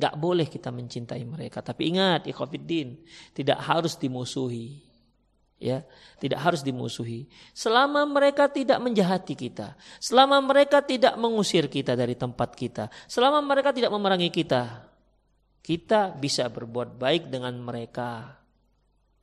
[0.00, 3.02] Gak boleh kita mencintai mereka, tapi ingat, ikhwafiddin,
[3.34, 4.86] tidak harus dimusuhi.
[5.60, 5.84] Ya,
[6.16, 7.28] tidak harus dimusuhi.
[7.52, 13.68] Selama mereka tidak menjahati kita, selama mereka tidak mengusir kita dari tempat kita, selama mereka
[13.68, 14.88] tidak memerangi kita,
[15.60, 18.40] kita bisa berbuat baik dengan mereka.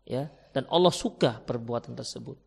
[0.05, 2.41] Ya, dan Allah suka perbuatan tersebut.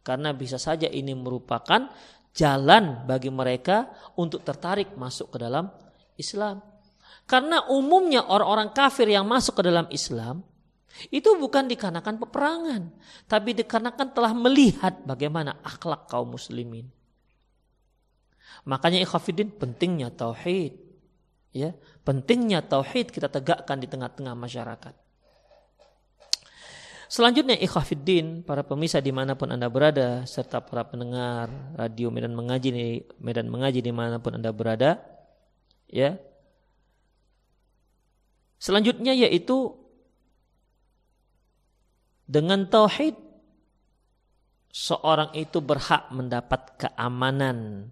[0.00, 1.92] Karena bisa saja ini merupakan
[2.32, 5.68] jalan bagi mereka untuk tertarik masuk ke dalam
[6.16, 6.64] Islam.
[7.28, 10.40] Karena umumnya orang-orang kafir yang masuk ke dalam Islam
[11.08, 12.82] Itu bukan dikarenakan peperangan,
[13.30, 16.90] tapi dikarenakan telah melihat bagaimana akhlak kaum muslimin.
[18.66, 20.76] Makanya ikhafidin pentingnya tauhid.
[21.54, 24.94] Ya, pentingnya tauhid kita tegakkan di tengah-tengah masyarakat.
[27.10, 33.02] Selanjutnya ikhafidin para pemirsa di mana pun anda berada serta para pendengar radio Medan Mengaji
[33.18, 35.02] Medan Mengaji di mana pun anda berada,
[35.90, 36.14] ya.
[38.62, 39.74] Selanjutnya yaitu
[42.30, 43.18] dengan tauhid
[44.70, 47.90] seorang itu berhak mendapat keamanan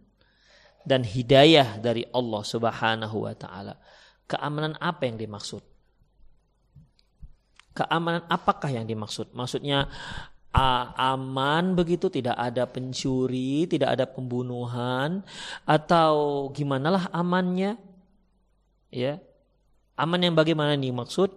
[0.87, 3.83] dan hidayah dari Allah Subhanahu wa taala.
[4.31, 5.78] Keamanan apa yang dimaksud?
[7.79, 9.31] Keamanan apakah yang dimaksud?
[9.31, 9.87] Maksudnya
[10.99, 15.23] aman begitu tidak ada pencuri, tidak ada pembunuhan
[15.63, 17.79] atau gimanalah amannya?
[18.91, 19.23] Ya.
[19.95, 21.31] Aman yang bagaimana dimaksud?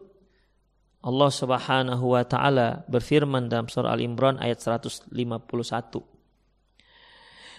[1.01, 5.13] Allah Subhanahu wa taala berfirman dalam surah Al-Imran ayat 151.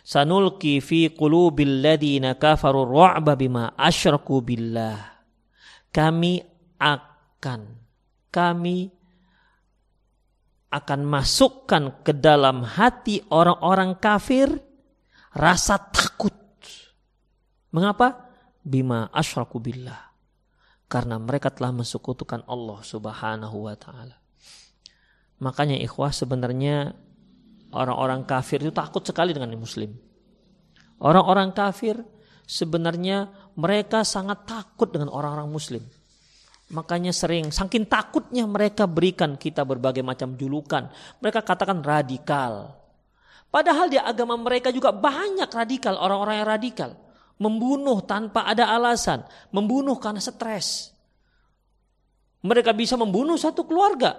[0.03, 4.99] Sanulki fi qulubil ladina kafaru ru'ba bima asyraku billah.
[5.91, 6.39] Kami
[6.79, 7.82] akan
[8.33, 8.89] kami
[10.73, 14.49] akan masukkan ke dalam hati orang-orang kafir
[15.37, 16.33] rasa takut.
[17.77, 18.33] Mengapa?
[18.65, 20.17] Bima asyraku billah.
[20.89, 24.17] Karena mereka telah mensekutukan Allah subhanahu wa ta'ala.
[25.45, 26.97] Makanya ikhwah sebenarnya
[27.73, 29.93] orang-orang kafir itu takut sekali dengan muslim.
[31.03, 31.99] Orang-orang kafir
[32.47, 33.29] sebenarnya
[33.59, 35.83] mereka sangat takut dengan orang-orang muslim.
[36.73, 40.89] Makanya sering, saking takutnya mereka berikan kita berbagai macam julukan.
[41.21, 42.81] Mereka katakan radikal.
[43.53, 46.91] Padahal di agama mereka juga banyak radikal, orang-orang yang radikal.
[47.37, 49.21] Membunuh tanpa ada alasan.
[49.53, 50.97] Membunuh karena stres.
[52.41, 54.17] Mereka bisa membunuh satu keluarga.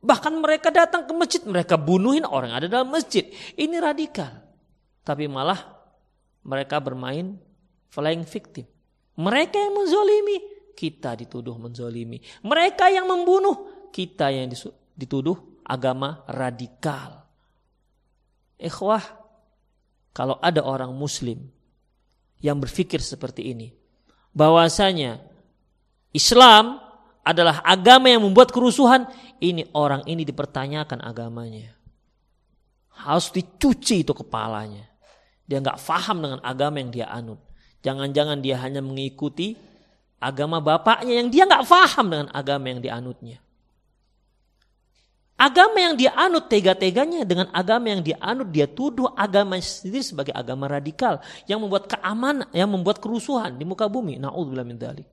[0.00, 3.28] Bahkan mereka datang ke masjid, mereka bunuhin orang yang ada dalam masjid.
[3.52, 4.32] Ini radikal.
[5.04, 5.60] Tapi malah
[6.40, 7.36] mereka bermain
[7.92, 8.64] flying victim.
[9.20, 12.24] Mereka yang menzolimi kita dituduh menzolimi.
[12.40, 14.48] Mereka yang membunuh, kita yang
[14.96, 17.28] dituduh agama radikal.
[18.56, 19.04] Ikhwah,
[20.16, 21.44] kalau ada orang muslim
[22.40, 23.68] yang berpikir seperti ini,
[24.32, 25.20] bahwasanya
[26.16, 26.80] Islam
[27.20, 29.04] adalah agama yang membuat kerusuhan,
[29.36, 31.76] ini orang ini dipertanyakan agamanya.
[33.04, 34.88] Harus dicuci itu kepalanya.
[35.44, 37.40] Dia nggak faham dengan agama yang dia anut.
[37.84, 39.56] Jangan-jangan dia hanya mengikuti
[40.20, 43.40] agama bapaknya yang dia nggak faham dengan agama yang dianutnya.
[45.40, 50.36] Agama yang dia anut tega-teganya dengan agama yang dia anut dia tuduh agama sendiri sebagai
[50.36, 54.20] agama radikal yang membuat keamanan, yang membuat kerusuhan di muka bumi.
[54.20, 55.08] Nauzubillah min dzalik.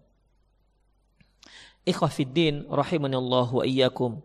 [1.88, 4.20] Ikhwafiddin Allah wa iyyakum.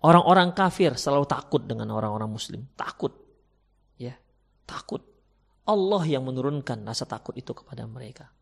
[0.00, 2.64] Orang-orang kafir selalu takut dengan orang-orang muslim.
[2.72, 3.12] Takut.
[4.00, 4.16] Ya,
[4.64, 5.04] takut.
[5.68, 8.32] Allah yang menurunkan rasa takut itu kepada mereka.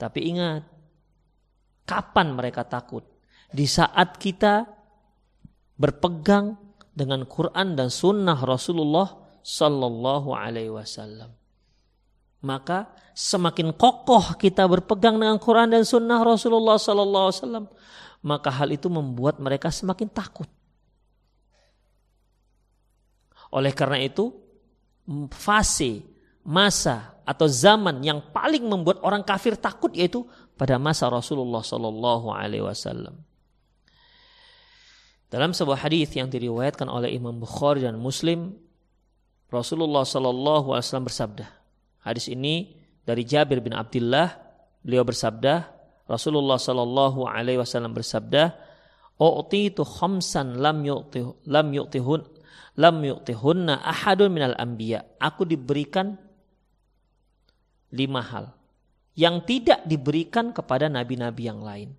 [0.00, 0.64] Tapi ingat,
[1.84, 3.04] kapan mereka takut?
[3.52, 4.64] Di saat kita
[5.76, 6.56] berpegang
[6.96, 9.12] dengan Quran dan Sunnah Rasulullah
[9.44, 11.36] Sallallahu Alaihi Wasallam.
[12.40, 17.66] Maka semakin kokoh kita berpegang dengan Quran dan Sunnah Rasulullah Sallallahu Alaihi Wasallam,
[18.24, 20.48] maka hal itu membuat mereka semakin takut.
[23.52, 24.32] Oleh karena itu,
[25.36, 26.06] fase
[26.40, 30.26] masa atau zaman yang paling membuat orang kafir takut yaitu
[30.58, 33.22] pada masa Rasulullah Sallallahu Alaihi Wasallam.
[35.30, 38.50] Dalam sebuah hadis yang diriwayatkan oleh Imam Bukhari dan Muslim,
[39.46, 41.46] Rasulullah Sallallahu Alaihi Wasallam bersabda.
[42.02, 42.74] Hadis ini
[43.06, 44.34] dari Jabir bin Abdullah,
[44.82, 45.70] beliau bersabda,
[46.10, 48.58] Rasulullah Sallallahu Alaihi Wasallam bersabda,
[49.22, 52.26] "U'titu khamsan lam yu'tih lam yu'tihun
[52.74, 56.18] lam yu'tihunna ahadun minal anbiya." Aku diberikan
[57.90, 58.54] lima hal
[59.18, 61.90] yang tidak diberikan kepada nabi-nabi yang lain.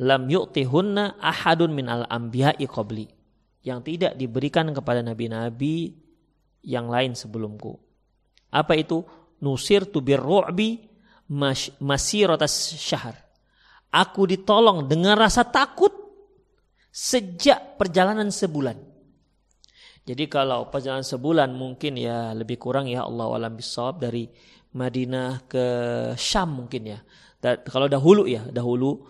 [0.00, 3.06] Lam yu'tihunna ahadun min al-anbiya'i qabli.
[3.64, 5.94] Yang tidak diberikan kepada nabi-nabi
[6.64, 7.78] yang lain sebelumku.
[8.52, 9.04] Apa itu?
[9.40, 10.84] Nusir tu birru'bi
[11.80, 13.16] masiratas syahr.
[13.94, 15.92] Aku ditolong dengan rasa takut
[16.90, 18.93] sejak perjalanan sebulan.
[20.04, 24.28] Jadi kalau perjalanan sebulan mungkin ya lebih kurang ya Allah alam bisawab dari
[24.76, 25.66] Madinah ke
[26.20, 26.98] Syam mungkin ya.
[27.40, 29.04] Dan kalau dahulu ya, dahulu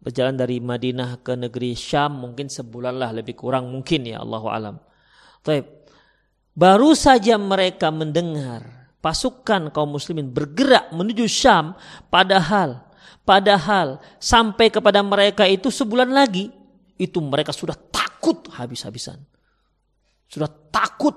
[0.00, 4.76] berjalan dari Madinah ke negeri Syam mungkin sebulan lah lebih kurang mungkin ya Allah alam.
[5.44, 5.64] Taib.
[6.50, 11.76] Baru saja mereka mendengar pasukan kaum muslimin bergerak menuju Syam
[12.08, 12.90] padahal
[13.30, 16.50] Padahal sampai kepada mereka itu sebulan lagi,
[16.98, 19.22] itu mereka sudah takut habis-habisan.
[20.30, 21.12] Sudah takut.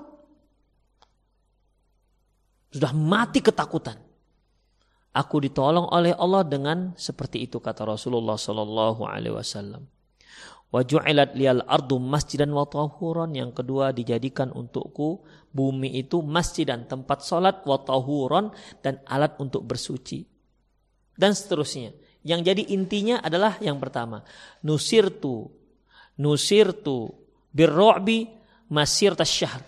[2.74, 3.94] Sudah mati ketakutan.
[5.14, 9.86] Aku ditolong oleh Allah dengan seperti itu kata Rasulullah Sallallahu Alaihi Wasallam.
[10.74, 13.30] Wajulat lial ardu masjidan wa tahuran.
[13.30, 15.22] Yang kedua dijadikan untukku
[15.54, 18.50] bumi itu masjid dan tempat salat wa tahuran
[18.82, 20.26] dan alat untuk bersuci.
[21.14, 21.94] Dan seterusnya.
[22.26, 24.26] Yang jadi intinya adalah yang pertama.
[24.66, 25.46] Nusirtu.
[26.18, 27.06] Nusirtu
[27.54, 29.60] birro'bi masir tasyahr.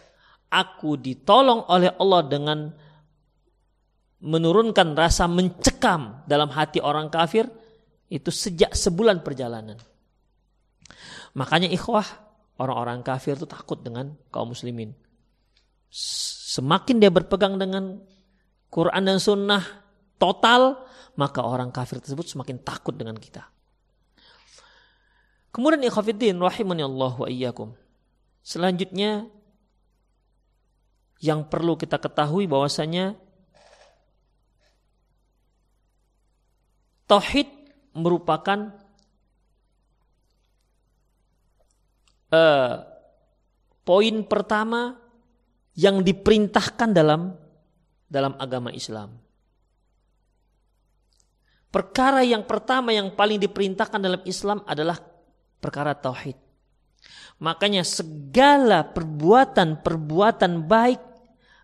[0.47, 2.59] Aku ditolong oleh Allah dengan
[4.22, 7.51] menurunkan rasa mencekam dalam hati orang kafir
[8.09, 9.76] itu sejak sebulan perjalanan.
[11.36, 12.07] Makanya ikhwah,
[12.57, 14.94] orang-orang kafir itu takut dengan kaum muslimin.
[15.92, 18.01] Semakin dia berpegang dengan
[18.72, 19.62] Quran dan sunnah
[20.16, 20.80] total,
[21.18, 23.44] maka orang kafir tersebut semakin takut dengan kita.
[25.53, 27.72] Kemudian ikhwafiddin rahimani Allah wa iyyakum.
[28.47, 29.26] Selanjutnya
[31.18, 33.18] yang perlu kita ketahui bahwasanya
[37.11, 37.51] tauhid
[37.90, 38.70] merupakan
[42.30, 42.86] uh,
[43.82, 44.94] poin pertama
[45.74, 47.34] yang diperintahkan dalam
[48.07, 49.18] dalam agama Islam.
[51.74, 55.03] Perkara yang pertama yang paling diperintahkan dalam Islam adalah
[55.59, 56.45] perkara tauhid.
[57.36, 61.02] Makanya segala perbuatan-perbuatan baik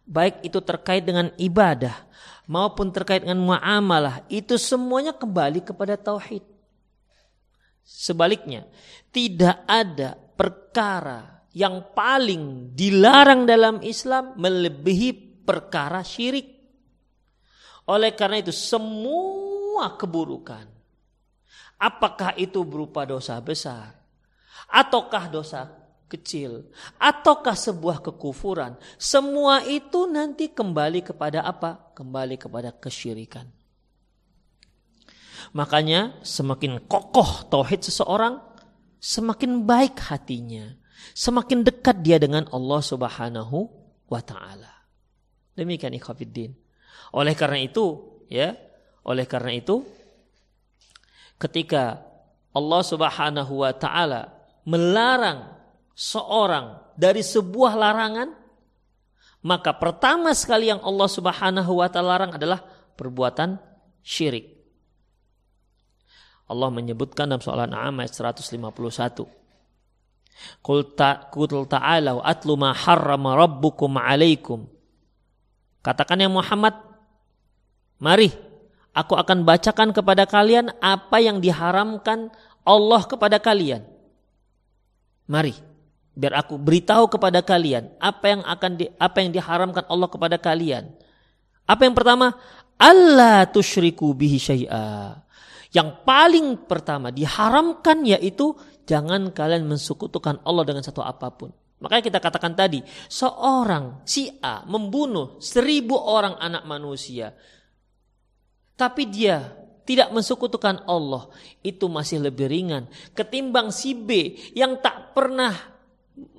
[0.02, 1.94] baik itu terkait dengan ibadah
[2.50, 6.44] maupun terkait dengan muamalah itu semuanya kembali kepada tauhid.
[7.82, 8.68] Sebaliknya,
[9.10, 16.48] tidak ada perkara yang paling dilarang dalam Islam melebihi perkara syirik.
[17.88, 20.70] Oleh karena itu semua keburukan
[21.82, 24.01] apakah itu berupa dosa besar
[24.72, 25.68] ataukah dosa
[26.08, 31.92] kecil ataukah sebuah kekufuran semua itu nanti kembali kepada apa?
[31.92, 33.48] Kembali kepada kesyirikan.
[35.52, 38.40] Makanya semakin kokoh tauhid seseorang
[39.02, 40.78] semakin baik hatinya,
[41.12, 43.66] semakin dekat dia dengan Allah Subhanahu
[44.06, 44.70] wa taala.
[45.58, 46.54] Demikian ikhwatiddin.
[47.12, 48.00] Oleh karena itu,
[48.30, 48.56] ya,
[49.02, 49.82] oleh karena itu
[51.36, 52.00] ketika
[52.54, 55.52] Allah Subhanahu wa taala melarang
[55.96, 58.28] seorang dari sebuah larangan,
[59.42, 62.62] maka pertama sekali yang Allah Subhanahu wa taala larang adalah
[62.94, 63.58] perbuatan
[64.04, 64.48] syirik.
[66.46, 69.24] Allah menyebutkan dalam soal An'am ayat 151.
[70.60, 70.94] Qul
[71.68, 74.68] ta'alau atlu ma harrama rabbukum alaikum.
[75.82, 76.76] Katakan yang Muhammad,
[77.98, 78.30] mari
[78.92, 82.30] aku akan bacakan kepada kalian apa yang diharamkan
[82.62, 83.82] Allah kepada kalian.
[85.30, 85.54] Mari,
[86.12, 90.92] biar aku beritahu kepada kalian apa yang akan di, apa yang diharamkan Allah kepada kalian.
[91.64, 92.34] Apa yang pertama?
[92.76, 95.22] Allah tusyriku bihi syai'a.
[95.72, 98.52] Yang paling pertama diharamkan yaitu
[98.84, 101.54] jangan kalian mensekutukan Allah dengan satu apa pun.
[101.82, 102.78] Makanya kita katakan tadi,
[103.10, 107.34] seorang si A membunuh seribu orang anak manusia.
[108.78, 111.26] Tapi dia tidak mensekutukan Allah.
[111.60, 112.86] Itu masih lebih ringan.
[113.14, 115.54] Ketimbang si B yang tak pernah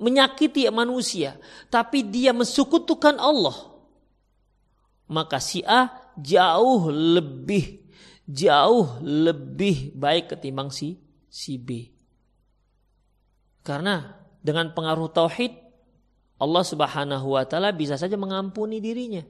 [0.00, 1.36] menyakiti manusia.
[1.68, 3.74] Tapi dia mensekutukan Allah.
[5.08, 7.84] Maka si A jauh lebih
[8.24, 10.96] jauh lebih baik ketimbang si
[11.28, 11.92] si B.
[13.60, 15.52] Karena dengan pengaruh tauhid
[16.40, 19.24] Allah Subhanahu wa taala bisa saja mengampuni dirinya.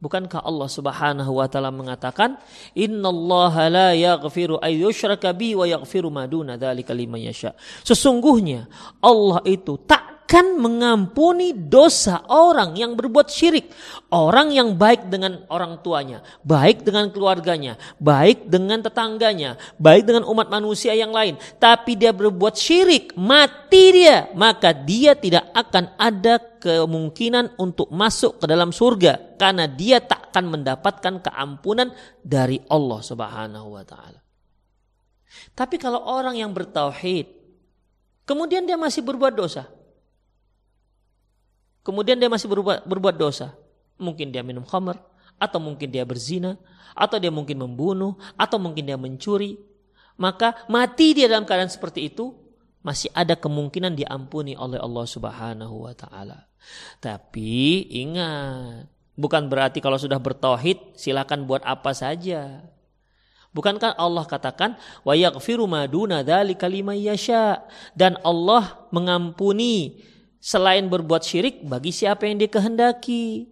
[0.00, 2.40] Bukankah Allah Subhanahu wa taala mengatakan,
[2.72, 7.52] "Innallaha la yaghfiru ay yushraka bi wa yaghfiru ma duna dzalika liman yasha."
[7.84, 8.64] Sesungguhnya
[9.04, 13.74] Allah itu tak akan mengampuni dosa orang yang berbuat syirik.
[14.14, 20.46] Orang yang baik dengan orang tuanya, baik dengan keluarganya, baik dengan tetangganya, baik dengan umat
[20.46, 21.34] manusia yang lain.
[21.58, 24.30] Tapi dia berbuat syirik, mati dia.
[24.38, 29.34] Maka dia tidak akan ada kemungkinan untuk masuk ke dalam surga.
[29.34, 31.90] Karena dia tak akan mendapatkan keampunan
[32.22, 34.22] dari Allah subhanahu wa ta'ala.
[35.58, 37.26] Tapi kalau orang yang bertauhid,
[38.22, 39.66] kemudian dia masih berbuat dosa,
[41.80, 43.56] Kemudian dia masih berbuat, berbuat dosa.
[43.96, 44.96] Mungkin dia minum khamr,
[45.40, 46.60] atau mungkin dia berzina,
[46.92, 49.56] atau dia mungkin membunuh, atau mungkin dia mencuri.
[50.20, 52.36] Maka mati dia dalam keadaan seperti itu,
[52.84, 56.48] masih ada kemungkinan diampuni oleh Allah Subhanahu wa taala.
[57.00, 62.64] Tapi ingat, bukan berarti kalau sudah bertauhid silakan buat apa saja.
[63.50, 67.66] Bukankah Allah katakan wa yaghfiru ma duna yasha
[67.98, 70.06] dan Allah mengampuni
[70.40, 73.46] selain berbuat syirik bagi siapa yang dikehendaki.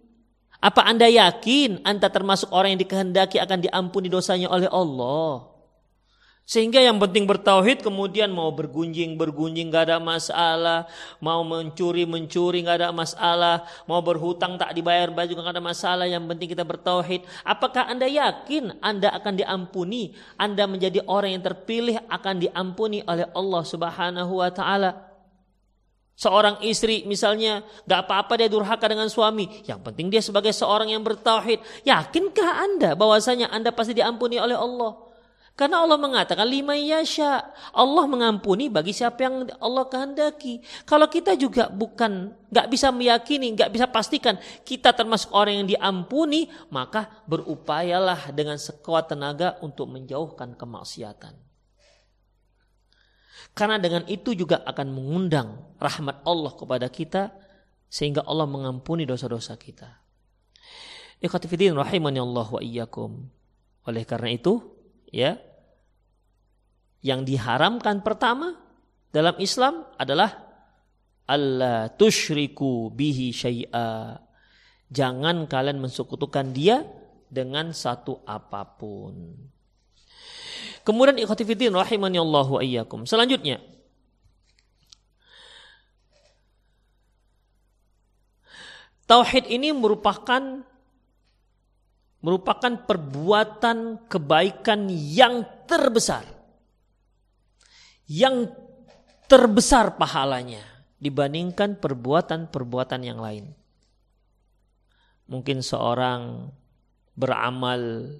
[0.59, 5.49] Apa Anda yakin Anda termasuk orang yang dikehendaki akan diampuni dosanya oleh Allah?
[6.49, 10.89] Sehingga yang penting bertauhid kemudian mau bergunjing bergunjing gak ada masalah,
[11.21, 16.09] mau mencuri mencuri gak ada masalah, mau berhutang tak dibayar baju gak ada masalah.
[16.09, 17.21] Yang penting kita bertauhid.
[17.45, 20.17] Apakah anda yakin anda akan diampuni?
[20.41, 25.08] Anda menjadi orang yang terpilih akan diampuni oleh Allah Subhanahu Wa Taala.
[26.19, 29.63] Seorang istri misalnya gak apa-apa dia durhaka dengan suami.
[29.63, 31.63] Yang penting dia sebagai seorang yang bertauhid.
[31.87, 34.99] Yakinkah anda bahwasanya anda pasti diampuni oleh Allah?
[35.55, 37.39] Karena Allah mengatakan lima yasha.
[37.71, 40.59] Allah mengampuni bagi siapa yang Allah kehendaki.
[40.83, 44.35] Kalau kita juga bukan nggak bisa meyakini, nggak bisa pastikan
[44.67, 51.48] kita termasuk orang yang diampuni, maka berupayalah dengan sekuat tenaga untuk menjauhkan kemaksiatan.
[53.59, 57.35] Karena dengan itu juga akan mengundang rahmat Allah kepada kita
[57.91, 59.99] sehingga Allah mengampuni dosa-dosa kita.
[61.19, 63.27] Ikhwatifidin rahimani Allah wa iyyakum.
[63.83, 64.63] Oleh karena itu,
[65.11, 65.35] ya,
[67.03, 68.55] yang diharamkan pertama
[69.11, 70.39] dalam Islam adalah
[71.27, 74.23] Allah tusyriku bihi syai'a.
[74.87, 76.87] Jangan kalian mensekutukan dia
[77.27, 79.35] dengan satu apa pun.
[80.89, 83.05] Kemudian ikhwatifidin rahimani Allah wa iyyakum.
[83.05, 83.61] Selanjutnya
[89.05, 90.65] Tauhid ini merupakan
[92.25, 96.25] merupakan perbuatan kebaikan yang terbesar
[98.09, 98.49] yang
[99.29, 100.65] terbesar pahalanya
[100.97, 103.53] dibandingkan perbuatan-perbuatan yang lain.
[105.29, 106.49] Mungkin seorang
[107.13, 108.13] beramal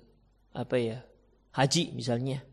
[0.53, 1.01] apa ya
[1.53, 2.49] haji misalnya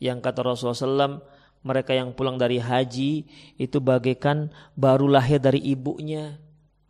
[0.00, 1.20] yang kata Rasulullah SAW
[1.60, 3.28] mereka yang pulang dari haji
[3.60, 6.40] itu bagaikan baru lahir dari ibunya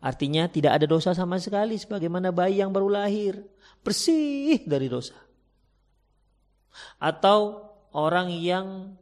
[0.01, 3.43] artinya tidak ada dosa sama sekali sebagaimana bayi yang baru lahir
[3.83, 5.13] bersih dari dosa
[6.97, 8.95] atau orang yang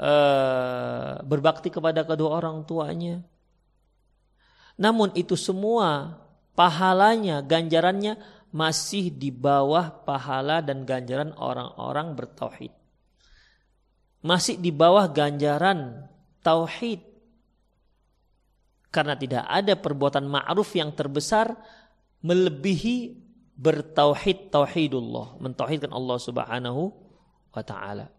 [0.00, 3.20] uh, berbakti kepada kedua orang tuanya.
[4.80, 6.16] Namun itu semua
[6.56, 8.16] pahalanya, ganjarannya
[8.52, 12.72] masih di bawah pahala dan ganjaran orang-orang bertauhid.
[14.22, 16.06] Masih di bawah ganjaran
[16.46, 17.02] tauhid.
[18.92, 21.56] Karena tidak ada perbuatan ma'ruf yang terbesar
[22.22, 23.18] melebihi
[23.56, 26.82] bertauhid tauhidullah, mentauhidkan Allah Subhanahu
[27.52, 28.10] wa taala.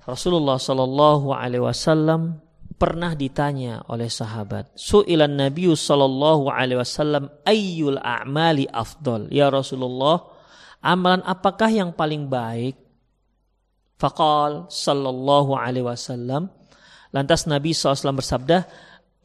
[0.00, 2.40] Rasulullah Shallallahu Alaihi Wasallam
[2.80, 9.28] pernah ditanya oleh sahabat, Su'ilan Nabi Shallallahu Alaihi Wasallam ayyul a'mali afdol.
[9.28, 10.24] Ya Rasulullah,
[10.80, 12.89] amalan apakah yang paling baik?
[14.00, 16.48] Fakal Sallallahu Alaihi Wasallam.
[17.12, 18.64] Lantas Nabi SAW bersabda,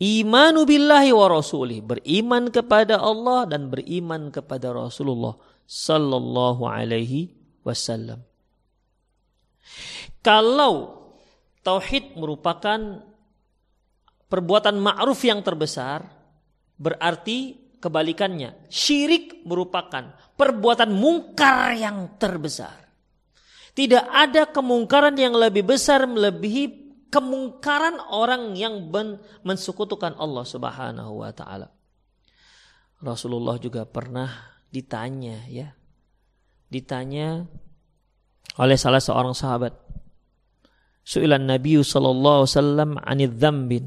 [0.04, 1.80] Imanu billahi wa rasulih.
[1.80, 7.32] Beriman kepada Allah dan beriman kepada Rasulullah Sallallahu Alaihi
[7.64, 8.20] Wasallam.
[10.20, 11.08] Kalau
[11.64, 12.78] tauhid merupakan
[14.28, 16.04] perbuatan ma'ruf yang terbesar,
[16.76, 22.85] berarti kebalikannya, syirik merupakan perbuatan mungkar yang terbesar.
[23.76, 28.88] Tidak ada kemungkaran yang lebih besar melebihi kemungkaran orang yang
[29.44, 31.68] mensekutukan Allah Subhanahu wa taala.
[33.04, 34.32] Rasulullah juga pernah
[34.72, 35.76] ditanya ya.
[36.72, 37.44] Ditanya
[38.56, 39.76] oleh salah seorang sahabat,
[41.06, 43.86] Su'ilan Nabi sallallahu alaihi wasallam 'anil dzambin.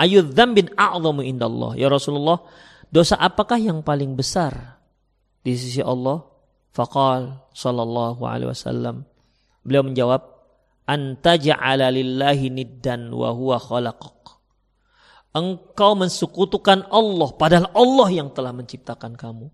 [0.00, 1.76] Ayu dzambin a'zamu indallah.
[1.76, 2.42] Ya Rasulullah,
[2.88, 4.80] dosa apakah yang paling besar
[5.44, 6.31] di sisi Allah?
[6.72, 9.04] Faqal sallallahu alaihi wasallam.
[9.60, 10.24] Beliau menjawab,
[10.88, 14.40] "Anta ja'ala lillahi niddan wa huwa khalaqak."
[15.32, 19.48] Engkau mensekutukan Allah padahal Allah yang telah menciptakan kamu.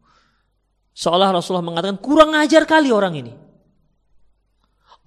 [0.95, 3.35] Seolah Rasulullah mengatakan kurang ajar kali orang ini.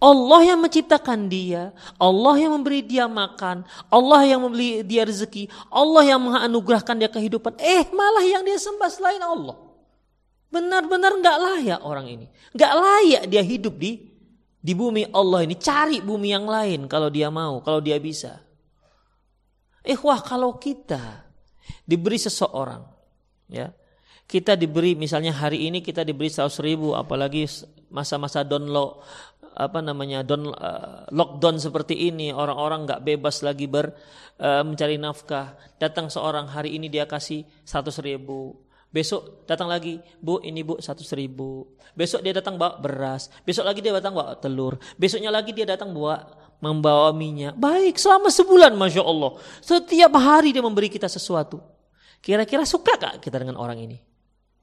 [0.02, 6.02] Allah yang menciptakan dia, Allah yang memberi dia makan, Allah yang memberi dia rezeki, Allah
[6.08, 7.54] yang menganugerahkan dia kehidupan.
[7.62, 9.71] Eh malah yang dia sembah selain Allah.
[10.52, 14.04] Benar-benar nggak layak orang ini, nggak layak dia hidup di
[14.60, 15.56] di bumi Allah ini.
[15.56, 18.44] Cari bumi yang lain kalau dia mau, kalau dia bisa.
[19.82, 21.24] Eh wah kalau kita
[21.88, 22.84] diberi seseorang,
[23.48, 23.72] ya
[24.32, 27.44] kita diberi misalnya hari ini kita diberi 100 ribu apalagi
[27.92, 29.04] masa-masa download
[29.52, 33.92] apa namanya don uh, lockdown seperti ini orang-orang nggak bebas lagi ber
[34.40, 38.56] uh, mencari nafkah datang seorang hari ini dia kasih seratus ribu
[38.92, 41.64] Besok datang lagi, bu ini bu satu seribu.
[41.96, 43.32] Besok dia datang bawa beras.
[43.48, 44.76] Besok lagi dia datang bawa telur.
[45.00, 46.28] Besoknya lagi dia datang bawa
[46.60, 47.56] membawa minyak.
[47.56, 49.40] Baik, selama sebulan Masya Allah.
[49.64, 51.64] Setiap hari dia memberi kita sesuatu.
[52.20, 53.98] Kira-kira suka gak kita dengan orang ini?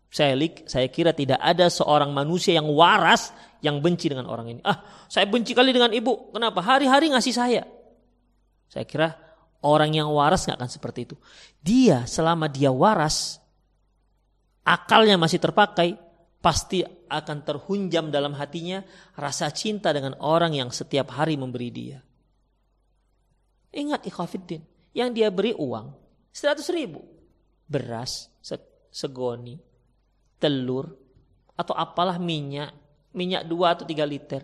[0.08, 0.32] Saya,
[0.64, 4.60] saya kira tidak ada seorang manusia yang waras yang benci dengan orang ini.
[4.64, 6.32] Ah, saya benci kali dengan ibu.
[6.32, 6.60] Kenapa?
[6.60, 7.64] Hari-hari ngasih saya.
[8.68, 9.16] Saya kira
[9.64, 11.16] orang yang waras nggak akan seperti itu.
[11.60, 13.42] Dia selama dia waras,
[14.68, 15.96] akalnya masih terpakai,
[16.44, 18.84] pasti akan terhunjam dalam hatinya
[19.16, 21.98] rasa cinta dengan orang yang setiap hari memberi dia.
[23.72, 24.60] Ingat ikhafiddin,
[24.92, 25.96] yang dia beri uang
[26.32, 27.00] 100 ribu.
[27.68, 28.32] Beras,
[28.88, 29.60] segoni,
[30.40, 30.88] telur,
[31.52, 32.72] atau apalah minyak,
[33.12, 34.42] minyak 2 atau 3 liter.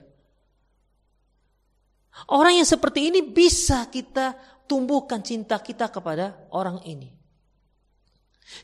[2.30, 4.36] Orang yang seperti ini bisa kita
[4.68, 7.10] tumbuhkan cinta kita kepada orang ini.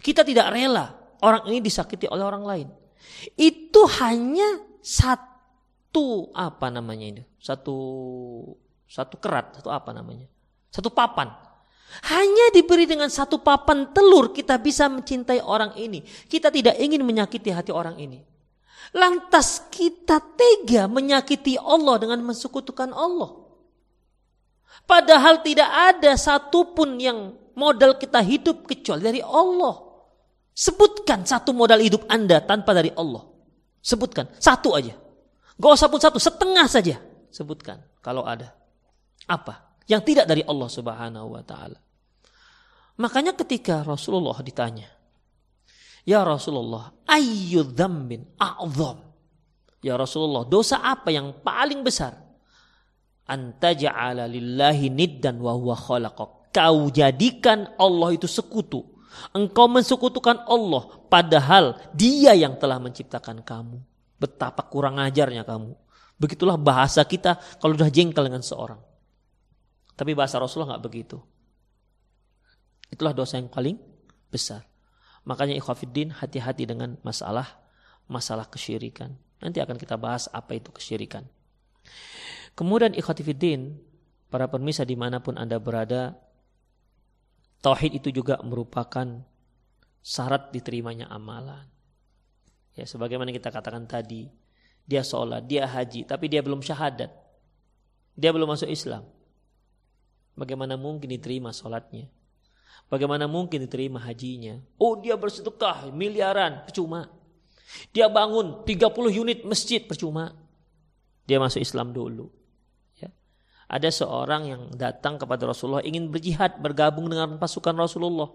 [0.04, 2.68] Kita tidak rela orang ini disakiti oleh orang lain.
[3.36, 7.22] Itu hanya satu apa namanya ini?
[7.40, 7.76] Satu
[8.90, 10.26] satu kerat, satu apa namanya?
[10.68, 11.30] Satu papan.
[12.06, 16.06] Hanya diberi dengan satu papan telur kita bisa mencintai orang ini.
[16.06, 18.22] Kita tidak ingin menyakiti hati orang ini.
[18.94, 23.40] Lantas kita tega menyakiti Allah dengan mensekutukan Allah.
[24.86, 29.89] Padahal tidak ada satupun yang modal kita hidup kecuali dari Allah.
[30.61, 33.24] Sebutkan satu modal hidup Anda tanpa dari Allah.
[33.80, 34.92] Sebutkan satu aja.
[35.56, 37.00] Gak usah pun satu, setengah saja.
[37.32, 38.52] Sebutkan kalau ada.
[39.24, 39.80] Apa?
[39.88, 41.80] Yang tidak dari Allah Subhanahu wa taala.
[43.00, 44.84] Makanya ketika Rasulullah ditanya,
[46.04, 49.00] "Ya Rasulullah, ayyu dzambin a'zam?"
[49.80, 52.20] Ya Rasulullah, dosa apa yang paling besar?
[53.24, 56.52] Anta ja'ala lillahi niddan wa huwa khalaqak.
[56.52, 58.89] Kau jadikan Allah itu sekutu
[59.34, 63.78] Engkau mensekutukan Allah padahal dia yang telah menciptakan kamu.
[64.20, 65.74] Betapa kurang ajarnya kamu.
[66.20, 68.78] Begitulah bahasa kita kalau sudah jengkel dengan seorang.
[69.96, 71.16] Tapi bahasa Rasulullah nggak begitu.
[72.92, 73.80] Itulah dosa yang paling
[74.28, 74.66] besar.
[75.24, 77.61] Makanya ikhwafiddin hati-hati dengan masalah
[78.11, 79.14] masalah kesyirikan.
[79.40, 81.24] Nanti akan kita bahas apa itu kesyirikan.
[82.58, 83.78] Kemudian ikhwafiddin,
[84.28, 86.18] para permisa di mana pun Anda berada,
[87.61, 89.04] Tauhid itu juga merupakan
[90.00, 91.68] syarat diterimanya amalan.
[92.72, 94.32] Ya, sebagaimana kita katakan tadi,
[94.88, 97.12] dia sholat, dia haji, tapi dia belum syahadat.
[98.16, 99.04] Dia belum masuk Islam.
[100.32, 102.08] Bagaimana mungkin diterima sholatnya?
[102.88, 104.56] Bagaimana mungkin diterima hajinya?
[104.80, 107.12] Oh dia bersedekah miliaran, percuma.
[107.92, 110.32] Dia bangun 30 unit masjid, percuma.
[111.28, 112.39] Dia masuk Islam dulu
[113.70, 118.26] ada seorang yang datang kepada Rasulullah ingin berjihad bergabung dengan pasukan Rasulullah.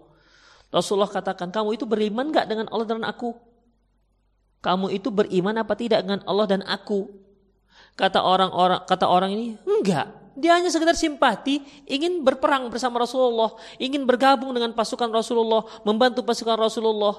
[0.72, 3.36] Rasulullah katakan, kamu itu beriman gak dengan Allah dan aku?
[4.64, 7.12] Kamu itu beriman apa tidak dengan Allah dan aku?
[8.00, 10.08] Kata orang-orang kata orang ini, enggak.
[10.36, 16.60] Dia hanya sekedar simpati, ingin berperang bersama Rasulullah, ingin bergabung dengan pasukan Rasulullah, membantu pasukan
[16.60, 17.16] Rasulullah.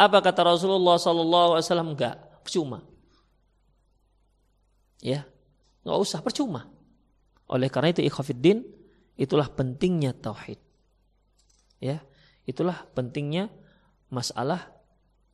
[0.00, 1.92] Apa kata Rasulullah Sallallahu Alaihi?
[1.92, 2.80] Enggak, percuma.
[5.04, 5.28] Ya,
[5.84, 6.71] nggak usah, percuma.
[7.52, 8.64] Oleh karena itu ikhafiddin
[9.20, 10.56] itulah pentingnya tauhid.
[11.84, 12.00] Ya,
[12.48, 13.52] itulah pentingnya
[14.08, 14.72] masalah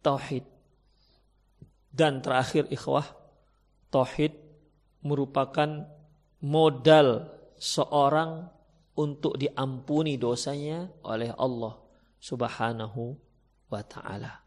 [0.03, 0.43] tauhid.
[1.95, 3.07] Dan terakhir ikhwah,
[3.95, 4.35] tauhid
[5.07, 5.87] merupakan
[6.43, 8.51] modal seorang
[8.99, 11.79] untuk diampuni dosanya oleh Allah
[12.19, 13.14] Subhanahu
[13.71, 14.43] wa taala.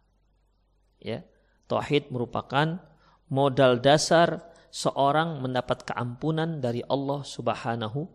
[1.00, 1.24] Ya,
[1.72, 2.84] tauhid merupakan
[3.32, 8.08] modal dasar seorang mendapat keampunan dari Allah Subhanahu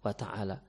[0.00, 0.62] wa taala.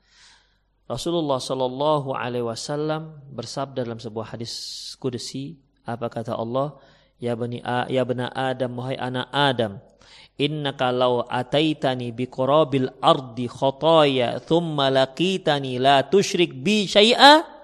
[0.86, 4.54] Rasulullah Shallallahu alaihi wasallam bersabda dalam sebuah hadis
[5.02, 6.78] kudusi apa kata Allah
[7.18, 9.82] ya bani ya bani Adam wahai anak Adam
[10.38, 17.55] innaka law ataitani bi qurabil ardi khotaya thumma laqitani la tusyrik bi syai'a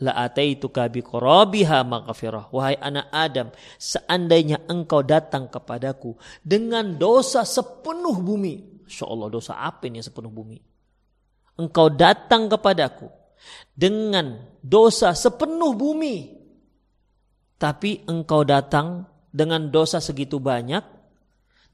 [0.00, 2.52] la ataituka bi qurabiha maghfirah.
[2.52, 3.48] Wahai anak Adam
[3.80, 8.84] seandainya engkau datang kepadaku dengan dosa sepenuh bumi.
[8.86, 10.58] Insyaallah dosa apa ini sepenuh bumi?
[11.56, 13.08] Engkau datang kepadaku
[13.72, 16.36] dengan dosa sepenuh bumi.
[17.56, 20.84] Tapi engkau datang dengan dosa segitu banyak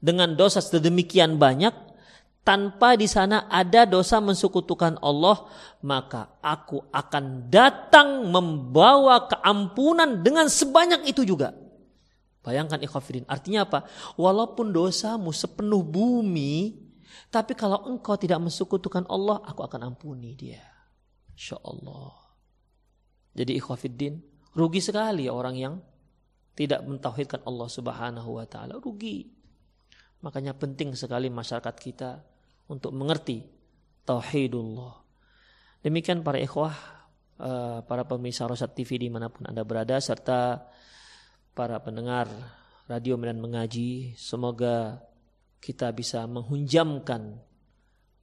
[0.03, 1.71] dengan dosa sedemikian banyak
[2.43, 5.47] tanpa di sana ada dosa mensekutukan Allah,
[5.83, 11.55] maka aku akan datang membawa keampunan dengan sebanyak itu juga.
[12.43, 13.87] Bayangkan ikhafidin, artinya apa?
[14.19, 16.75] Walaupun dosamu sepenuh bumi,
[17.31, 20.59] tapi kalau engkau tidak mensekutukan Allah, aku akan ampuni dia.
[21.31, 22.11] Insya Allah.
[23.31, 25.75] Jadi ikhafidin, Rugi sekali orang yang
[26.53, 29.33] tidak mentauhidkan Allah Subhanahu wa taala, rugi.
[30.21, 32.21] Makanya penting sekali masyarakat kita
[32.67, 33.43] untuk mengerti
[34.07, 35.03] tauhidullah.
[35.83, 36.75] Demikian para ikhwah,
[37.39, 40.63] eh, para pemirsa Rosat TV di mana pun Anda berada, serta
[41.53, 42.27] para pendengar
[42.87, 44.99] radio Medan Mengaji, semoga
[45.63, 47.39] kita bisa menghunjamkan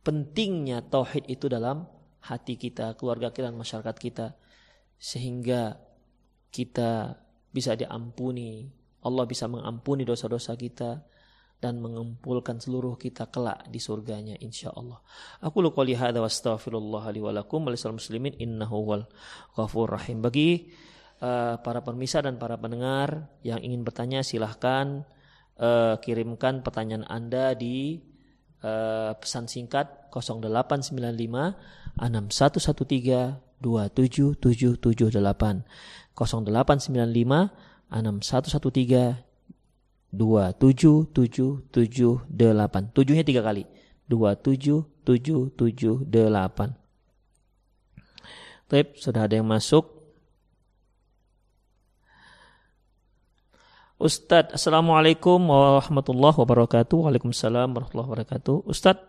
[0.04, 1.88] pentingnya tauhid itu dalam
[2.20, 4.26] hati kita, keluarga kita, dan masyarakat kita.
[5.00, 5.80] Sehingga
[6.52, 7.16] kita
[7.48, 8.68] bisa diampuni,
[9.00, 11.00] Allah bisa mengampuni dosa-dosa kita,
[11.60, 14.96] dan mengumpulkan seluruh kita kelak di surganya insya Allah.
[15.44, 19.04] Aku lu qouli hadza wa astaghfirullah li wa lakum muslimin innahu wal
[19.52, 20.24] ghafur rahim.
[20.24, 20.72] Bagi
[21.20, 25.04] uh, para permisa dan para pendengar yang ingin bertanya silahkan
[25.60, 28.00] uh, kirimkan pertanyaan Anda di
[28.64, 35.20] uh, pesan singkat 0895 6113 27778
[36.16, 37.52] 0895
[37.92, 39.29] 6113
[40.10, 42.90] dua tujuh tujuh tujuh delapan.
[42.90, 43.64] Tujuhnya tiga kali.
[44.10, 46.74] dua tujuh tujuh tujuh delapan.
[48.66, 49.86] Tip, sudah ada yang masuk.
[54.00, 57.06] Ustadz, Assalamualaikum warahmatullahi wabarakatuh.
[57.06, 58.66] Waalaikumsalam warahmatullahi wabarakatuh.
[58.66, 59.06] Ustadz,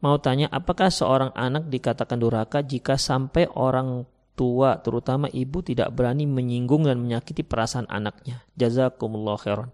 [0.00, 6.24] mau tanya apakah seorang anak dikatakan durhaka jika sampai orang tua terutama ibu tidak berani
[6.24, 8.40] menyinggung dan menyakiti perasaan anaknya?
[8.56, 9.72] Jazakumullah khairan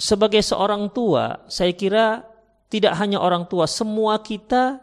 [0.00, 2.24] sebagai seorang tua, saya kira
[2.72, 4.82] tidak hanya orang tua, semua kita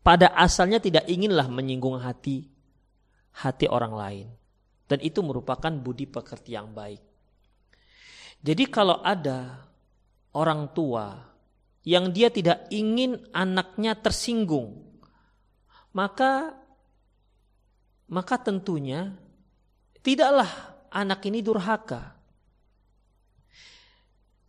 [0.00, 2.46] pada asalnya tidak inginlah menyinggung hati
[3.36, 4.26] hati orang lain.
[4.86, 7.02] Dan itu merupakan budi pekerti yang baik.
[8.38, 9.66] Jadi kalau ada
[10.30, 11.26] orang tua
[11.82, 14.78] yang dia tidak ingin anaknya tersinggung,
[15.90, 16.54] maka
[18.06, 19.18] maka tentunya
[20.06, 20.46] tidaklah
[20.94, 22.14] anak ini durhaka.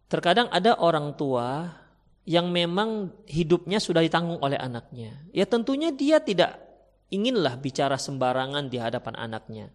[0.07, 1.67] Terkadang ada orang tua
[2.27, 5.23] yang memang hidupnya sudah ditanggung oleh anaknya.
[5.31, 6.59] Ya tentunya dia tidak
[7.07, 9.67] inginlah bicara sembarangan di hadapan anaknya.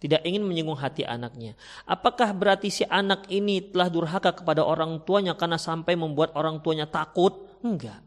[0.00, 1.52] Tidak ingin menyinggung hati anaknya.
[1.84, 6.88] Apakah berarti si anak ini telah durhaka kepada orang tuanya karena sampai membuat orang tuanya
[6.88, 7.52] takut?
[7.60, 8.00] Enggak.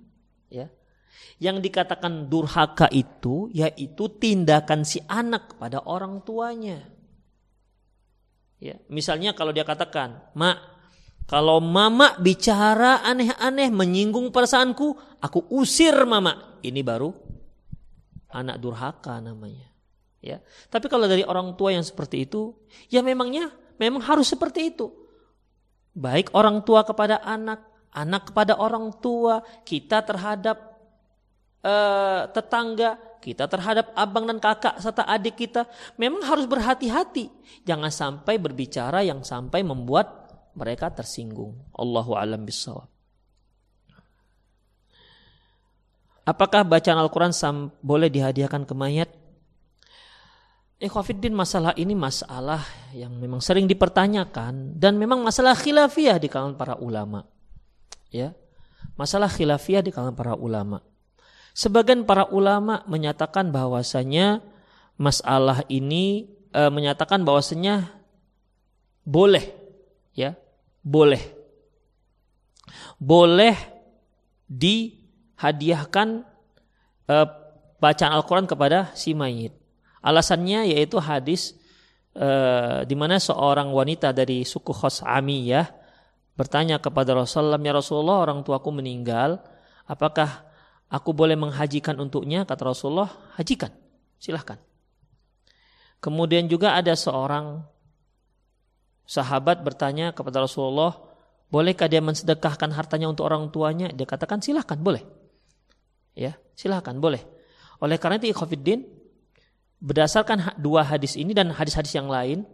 [0.50, 0.74] Ya.
[1.38, 6.82] Yang dikatakan durhaka itu yaitu tindakan si anak kepada orang tuanya.
[8.58, 10.72] Ya, misalnya kalau dia katakan, "Mak,
[11.24, 16.59] kalau mama bicara aneh-aneh menyinggung perasaanku, aku usir mama.
[16.59, 17.11] Ini baru
[18.34, 19.69] anak durhaka namanya.
[20.24, 20.39] Ya.
[20.67, 22.55] Tapi kalau dari orang tua yang seperti itu,
[22.88, 24.91] ya memangnya memang harus seperti itu.
[25.93, 27.63] Baik orang tua kepada anak,
[27.93, 30.57] anak kepada orang tua, kita terhadap
[31.61, 35.67] uh, tetangga, kita terhadap abang dan kakak serta adik kita,
[35.99, 37.30] memang harus berhati-hati.
[37.67, 40.22] Jangan sampai berbicara yang sampai membuat
[40.54, 41.58] mereka tersinggung.
[41.74, 42.89] Allahu alam bisawab.
[46.24, 47.36] Apakah bacaan Al-Quran
[47.84, 49.12] boleh dihadiahkan ke mayat?
[50.80, 52.64] Ikhwafiddin masalah ini masalah
[52.95, 57.28] yang memang sering dipertanyakan dan memang masalah khilafiyah di kalangan para ulama.
[58.12, 58.36] Ya,
[58.95, 60.84] masalah khilafiyah di kalangan para ulama.
[61.56, 64.43] Sebagian para ulama menyatakan bahwasanya
[64.99, 67.93] masalah ini e, menyatakan bahwasanya
[69.08, 69.54] boleh
[70.16, 70.36] ya
[70.84, 71.24] boleh.
[73.00, 73.56] Boleh
[74.52, 76.08] dihadiahkan
[77.08, 77.16] e,
[77.80, 79.56] bacaan Al-Quran kepada si mayit.
[80.04, 81.56] Alasannya yaitu hadis
[82.12, 82.28] e,
[82.84, 85.72] di mana seorang wanita dari suku Khos'amiyah
[86.36, 89.40] bertanya kepada Rasulullah, "Ya Rasulullah, orang tuaku meninggal,
[89.88, 90.44] apakah
[90.92, 93.10] aku boleh menghajikan untuknya?" Kata Rasulullah,
[93.40, 93.72] "Hajikan,
[94.20, 94.60] silahkan."
[96.04, 97.64] Kemudian juga ada seorang
[99.04, 100.95] Sahabat bertanya kepada Rasulullah,
[101.51, 103.91] bolehkah dia mensedekahkan hartanya untuk orang tuanya?
[103.91, 105.04] Dia katakan silahkan, boleh.
[106.16, 107.22] Ya, silahkan, boleh.
[107.84, 108.88] Oleh karena itu ikhwafiddin,
[109.84, 112.47] berdasarkan dua hadis ini dan hadis-hadis yang lain,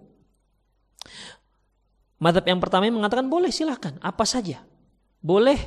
[2.17, 4.65] madhab yang pertama mengatakan boleh silahkan, apa saja.
[5.21, 5.61] Boleh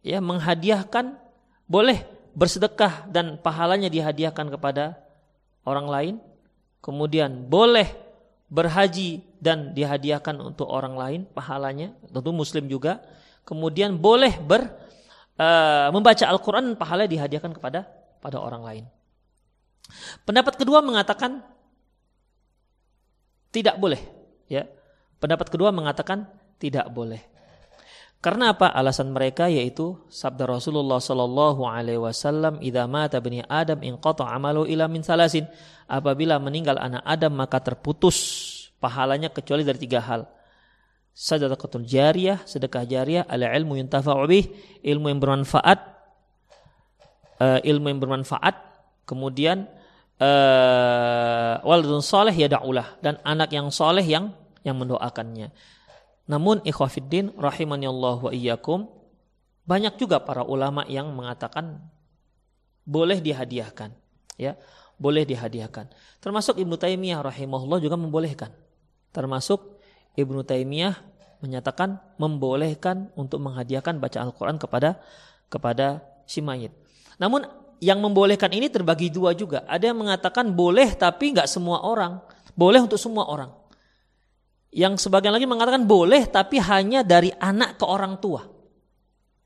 [0.00, 1.20] ya menghadiahkan,
[1.68, 4.96] boleh bersedekah dan pahalanya dihadiahkan kepada
[5.68, 6.14] orang lain.
[6.80, 7.92] Kemudian boleh
[8.48, 13.02] berhaji dan dihadiahkan untuk orang lain pahalanya tentu muslim juga
[13.46, 14.66] kemudian boleh ber
[15.38, 17.86] uh, membaca Al-Qur'an pahalanya dihadiahkan kepada
[18.18, 18.84] pada orang lain
[20.26, 21.40] pendapat kedua mengatakan
[23.54, 24.02] tidak boleh
[24.50, 24.66] ya
[25.22, 26.28] pendapat kedua mengatakan
[26.58, 27.22] tidak boleh
[28.18, 28.74] Karena apa?
[28.74, 34.90] Alasan mereka yaitu sabda Rasulullah sallallahu alaihi wasallam, "Idza mata bani Adam inqata amalu ila
[34.90, 35.46] min salasin."
[35.86, 38.18] Apabila meninggal anak Adam maka terputus
[38.82, 40.26] pahalanya kecuali dari tiga hal.
[41.14, 44.46] Sadaqatul jariyah, sedekah jariyah, ala ilmu yuntafa'u bih,
[44.86, 45.78] ilmu yang bermanfaat,
[47.42, 48.54] uh, ilmu yang bermanfaat,
[49.02, 49.66] kemudian
[50.22, 54.30] uh, waladun soleh ya da'ulah dan anak yang soleh yang
[54.62, 55.50] yang mendoakannya.
[56.28, 58.86] Namun ikhwafiddin rahimani Allah wa iyyakum
[59.64, 61.76] banyak juga para ulama yang mengatakan
[62.88, 63.92] boleh dihadiahkan
[64.40, 64.56] ya
[64.96, 65.92] boleh dihadiahkan
[66.24, 68.48] termasuk Ibnu Taimiyah rahimahullah juga membolehkan
[69.14, 69.78] termasuk
[70.18, 70.98] Ibnu Taimiyah
[71.38, 74.98] menyatakan membolehkan untuk menghadiahkan baca Al-Qur'an kepada
[75.46, 76.74] kepada si mayit
[77.16, 77.46] namun
[77.78, 82.18] yang membolehkan ini terbagi dua juga ada yang mengatakan boleh tapi nggak semua orang
[82.58, 83.54] boleh untuk semua orang
[84.74, 88.44] yang sebagian lagi mengatakan boleh tapi hanya dari anak ke orang tua.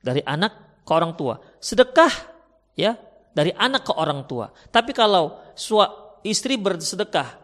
[0.02, 1.38] Dari anak ke orang tua.
[1.62, 2.12] Sedekah
[2.74, 2.98] ya
[3.30, 4.50] dari anak ke orang tua.
[4.50, 5.38] Tapi kalau
[6.26, 7.38] istri bersedekah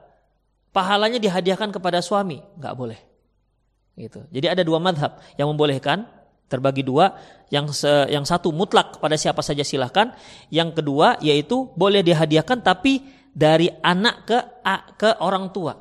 [0.78, 3.00] pahalanya dihadiahkan kepada suami, nggak boleh.
[3.98, 4.22] Gitu.
[4.30, 6.06] Jadi ada dua madhab yang membolehkan
[6.46, 7.18] terbagi dua
[7.50, 10.14] yang se, yang satu mutlak kepada siapa saja silahkan
[10.54, 13.04] yang kedua yaitu boleh dihadiahkan tapi
[13.34, 14.38] dari anak ke
[14.96, 15.76] ke orang tua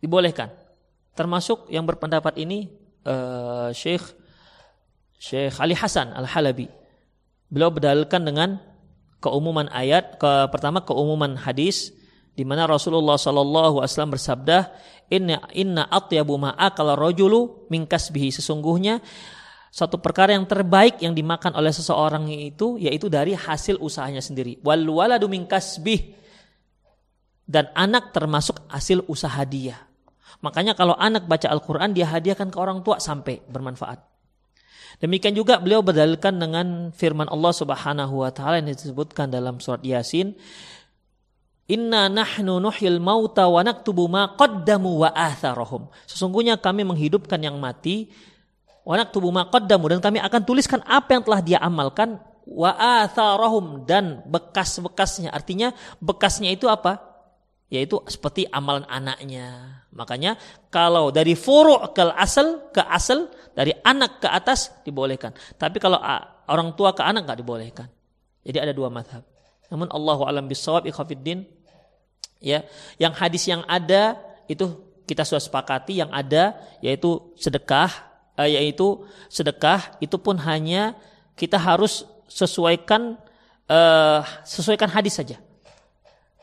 [0.00, 0.48] dibolehkan
[1.18, 2.70] Termasuk yang berpendapat ini
[3.02, 4.06] uh, Syekh
[5.18, 6.70] Syekh Ali Hasan Al-Halabi.
[7.50, 8.62] Beliau berdalilkan dengan
[9.18, 11.90] keumuman ayat, ke pertama keumuman hadis
[12.38, 14.58] di mana Rasulullah Shallallahu alaihi wasallam bersabda,
[15.10, 19.02] "Inna inna atyabu ma akala rajulu min kasbihi." Sesungguhnya
[19.74, 24.62] satu perkara yang terbaik yang dimakan oleh seseorang itu yaitu dari hasil usahanya sendiri.
[24.62, 25.50] Wal waladu min
[27.48, 29.74] dan anak termasuk hasil usaha dia.
[30.38, 33.98] Makanya kalau anak baca Al-Quran dia hadiahkan ke orang tua sampai bermanfaat.
[34.98, 40.34] Demikian juga beliau berdalilkan dengan firman Allah Subhanahu wa taala yang disebutkan dalam surat Yasin,
[41.68, 45.92] Inna nahnu nuhyil mauta wa naktubu ma qaddamu wa atharahum.
[46.08, 48.08] Sesungguhnya kami menghidupkan yang mati
[48.88, 52.16] wa naktubu ma qaddamu dan kami akan tuliskan apa yang telah dia amalkan
[52.48, 52.72] wa
[53.04, 55.28] atharahum dan bekas-bekasnya.
[55.28, 57.04] Artinya bekasnya itu apa?
[57.68, 60.40] Yaitu seperti amalan anaknya, Makanya
[60.70, 65.34] kalau dari furu' ke asal ke asal dari anak ke atas dibolehkan.
[65.58, 65.98] Tapi kalau
[66.48, 67.88] orang tua ke anak nggak dibolehkan.
[68.46, 69.26] Jadi ada dua madhab.
[69.68, 71.44] Namun Allahu alam bisawab ikhafiddin
[72.38, 72.62] ya
[72.96, 74.78] yang hadis yang ada itu
[75.08, 77.90] kita sudah sepakati yang ada yaitu sedekah
[78.38, 80.94] eh, yaitu sedekah itu pun hanya
[81.34, 83.18] kita harus sesuaikan
[83.66, 85.38] eh, sesuaikan hadis saja.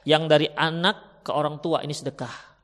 [0.05, 2.55] Yang dari anak ke orang tua ini sedekah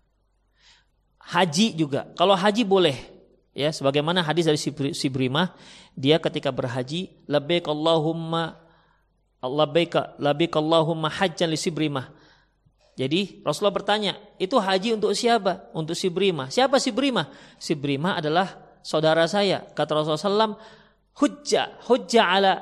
[1.32, 2.12] Haji juga.
[2.20, 2.98] Kalau haji boleh.
[3.52, 4.60] Ya, sebagaimana hadis dari
[4.96, 5.56] Sibrimah,
[5.96, 8.56] dia ketika berhaji, labbaik Allahumma
[9.44, 12.12] labbaik labbaik Allahumma hajjan li Sibrimah.
[13.02, 15.74] Jadi Rasulullah bertanya, itu haji untuk siapa?
[15.74, 16.54] Untuk Sibrimah.
[16.54, 17.58] Siapa Sibrimah?
[17.58, 19.66] Sibrimah adalah saudara saya.
[19.74, 20.54] Kata Rasulullah SAW,
[21.18, 22.54] hujja, hujja ala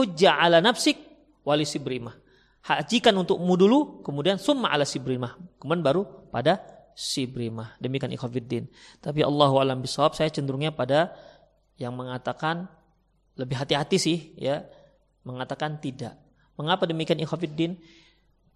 [0.00, 0.96] hujja ala nafsik
[1.44, 2.16] wali Sibrimah.
[2.64, 5.36] Hajikan untukmu dulu, kemudian summa ala Sibrimah.
[5.60, 6.64] Kemudian baru pada
[6.94, 7.76] si brimah.
[7.82, 8.70] Demikian ikhwafiddin.
[9.02, 11.12] Tapi Allah alam bisawab saya cenderungnya pada
[11.76, 12.70] yang mengatakan
[13.34, 14.62] lebih hati-hati sih ya
[15.26, 16.14] mengatakan tidak.
[16.54, 17.74] Mengapa demikian ikhwafiddin?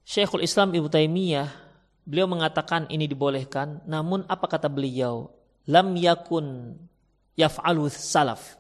[0.08, 1.52] Syekhul Islam Ibnu Taimiyah
[2.08, 5.28] beliau mengatakan ini dibolehkan, namun apa kata beliau?
[5.68, 6.72] Lam yakun
[7.36, 8.56] yaf'alu salaf.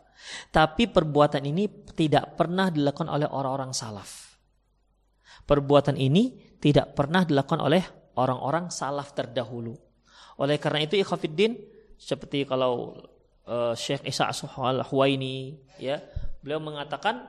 [0.52, 4.36] Tapi perbuatan ini tidak pernah dilakukan oleh orang-orang salaf.
[5.48, 7.80] Perbuatan ini tidak pernah dilakukan oleh
[8.20, 9.72] orang-orang salaf terdahulu.
[10.44, 11.56] Oleh karena itu ikhafidin
[11.96, 12.92] seperti kalau
[13.48, 15.96] uh, Syekh Isa Al-Huwaini ya,
[16.44, 17.24] beliau mengatakan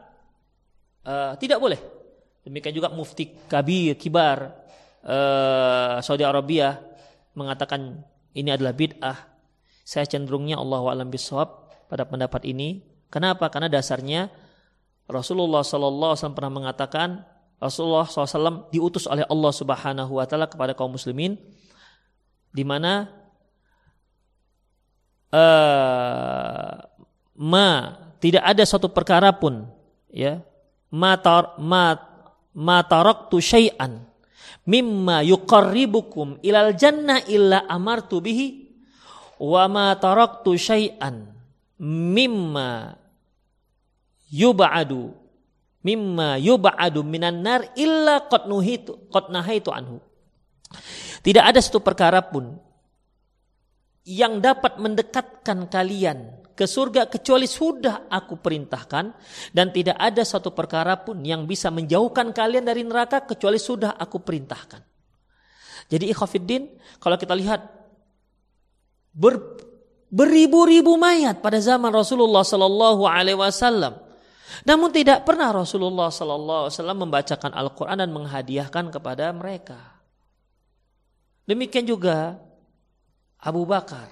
[1.08, 1.99] uh, tidak boleh.
[2.44, 4.54] Demikian juga Mufti Kabir Kibar
[5.04, 6.80] uh, Saudi Arabia
[7.36, 9.18] mengatakan ini adalah bid'ah.
[9.84, 12.86] Saya cenderungnya Allah alam bisawab pada pendapat ini.
[13.10, 13.50] Kenapa?
[13.50, 14.30] Karena dasarnya
[15.10, 17.26] Rasulullah Wasallam pernah mengatakan
[17.60, 21.36] Rasulullah SAW diutus oleh Allah Subhanahu Wa Taala kepada kaum muslimin,
[22.56, 23.12] di mana
[25.36, 26.74] uh,
[27.36, 27.68] ma
[28.24, 29.68] tidak ada suatu perkara pun,
[30.08, 30.40] ya,
[30.88, 31.60] ma tar,
[32.56, 34.02] ma taraktu syai'an
[34.66, 38.70] mimma yuqarribukum ilal jannah illa amartu bihi
[39.42, 41.30] wa ma taraktu syai'an
[41.80, 42.96] mimma
[44.30, 45.16] yub'adu
[45.82, 50.04] mimma yub'adu minan nar illa qad nuhitu qad nahaitu anhu.
[51.20, 52.56] Tidak ada satu perkara pun
[54.06, 59.16] yang dapat mendekatkan kalian ke surga kecuali sudah aku perintahkan
[59.56, 64.20] dan tidak ada satu perkara pun yang bisa menjauhkan kalian dari neraka kecuali sudah aku
[64.20, 64.84] perintahkan.
[65.88, 66.68] Jadi ikhafiddin
[67.00, 67.64] kalau kita lihat
[69.16, 69.40] ber,
[70.12, 73.96] beribu-ribu mayat pada zaman Rasulullah Sallallahu Alaihi Wasallam.
[74.68, 79.80] Namun tidak pernah Rasulullah Sallallahu Alaihi Wasallam membacakan Al-Quran dan menghadiahkan kepada mereka.
[81.48, 82.36] Demikian juga
[83.40, 84.12] Abu Bakar.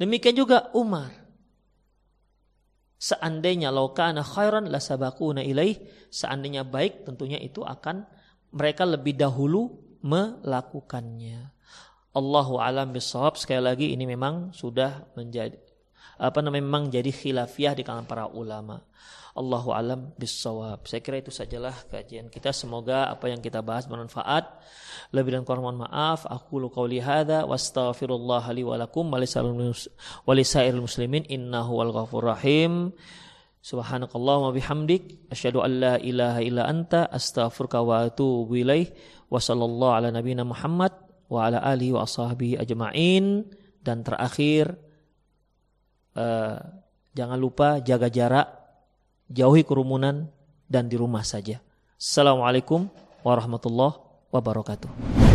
[0.00, 1.25] Demikian juga Umar.
[2.96, 5.76] Seandainya laukana khairan la sabakuna ilaih,
[6.08, 8.08] seandainya baik tentunya itu akan
[8.56, 11.52] mereka lebih dahulu melakukannya.
[12.16, 15.60] Allahu alam bisawab sekali lagi ini memang sudah menjadi
[16.16, 18.80] apa namanya memang jadi khilafiyah di kalangan para ulama.
[19.36, 20.88] Allahu alam bisawab.
[20.88, 22.56] Saya kira itu sajalah kajian kita.
[22.56, 24.48] Semoga apa yang kita bahas bermanfaat.
[25.12, 26.24] Lebih dan kurang mohon maaf.
[26.24, 29.20] Aku lu qauli hadza wa astaghfirullah li wa lakum wa
[30.32, 32.96] lisairil muslimin innahu wal ghafur rahim.
[33.60, 38.88] Subhanakallah wa bihamdik asyhadu an la ilaha illa anta astaghfiruka wa atubu ilaih.
[39.28, 40.96] Wa sallallahu ala nabiyina Muhammad
[41.28, 43.44] wa ala alihi wa ashabihi ajma'in
[43.82, 44.78] dan terakhir
[46.14, 46.58] uh,
[47.14, 48.48] jangan lupa jaga jarak
[49.30, 50.30] jauhi kerumunan
[50.66, 51.62] dan di rumah saja.
[51.96, 52.90] Assalamualaikum
[53.22, 53.98] warahmatullahi
[54.30, 55.25] wabarakatuh.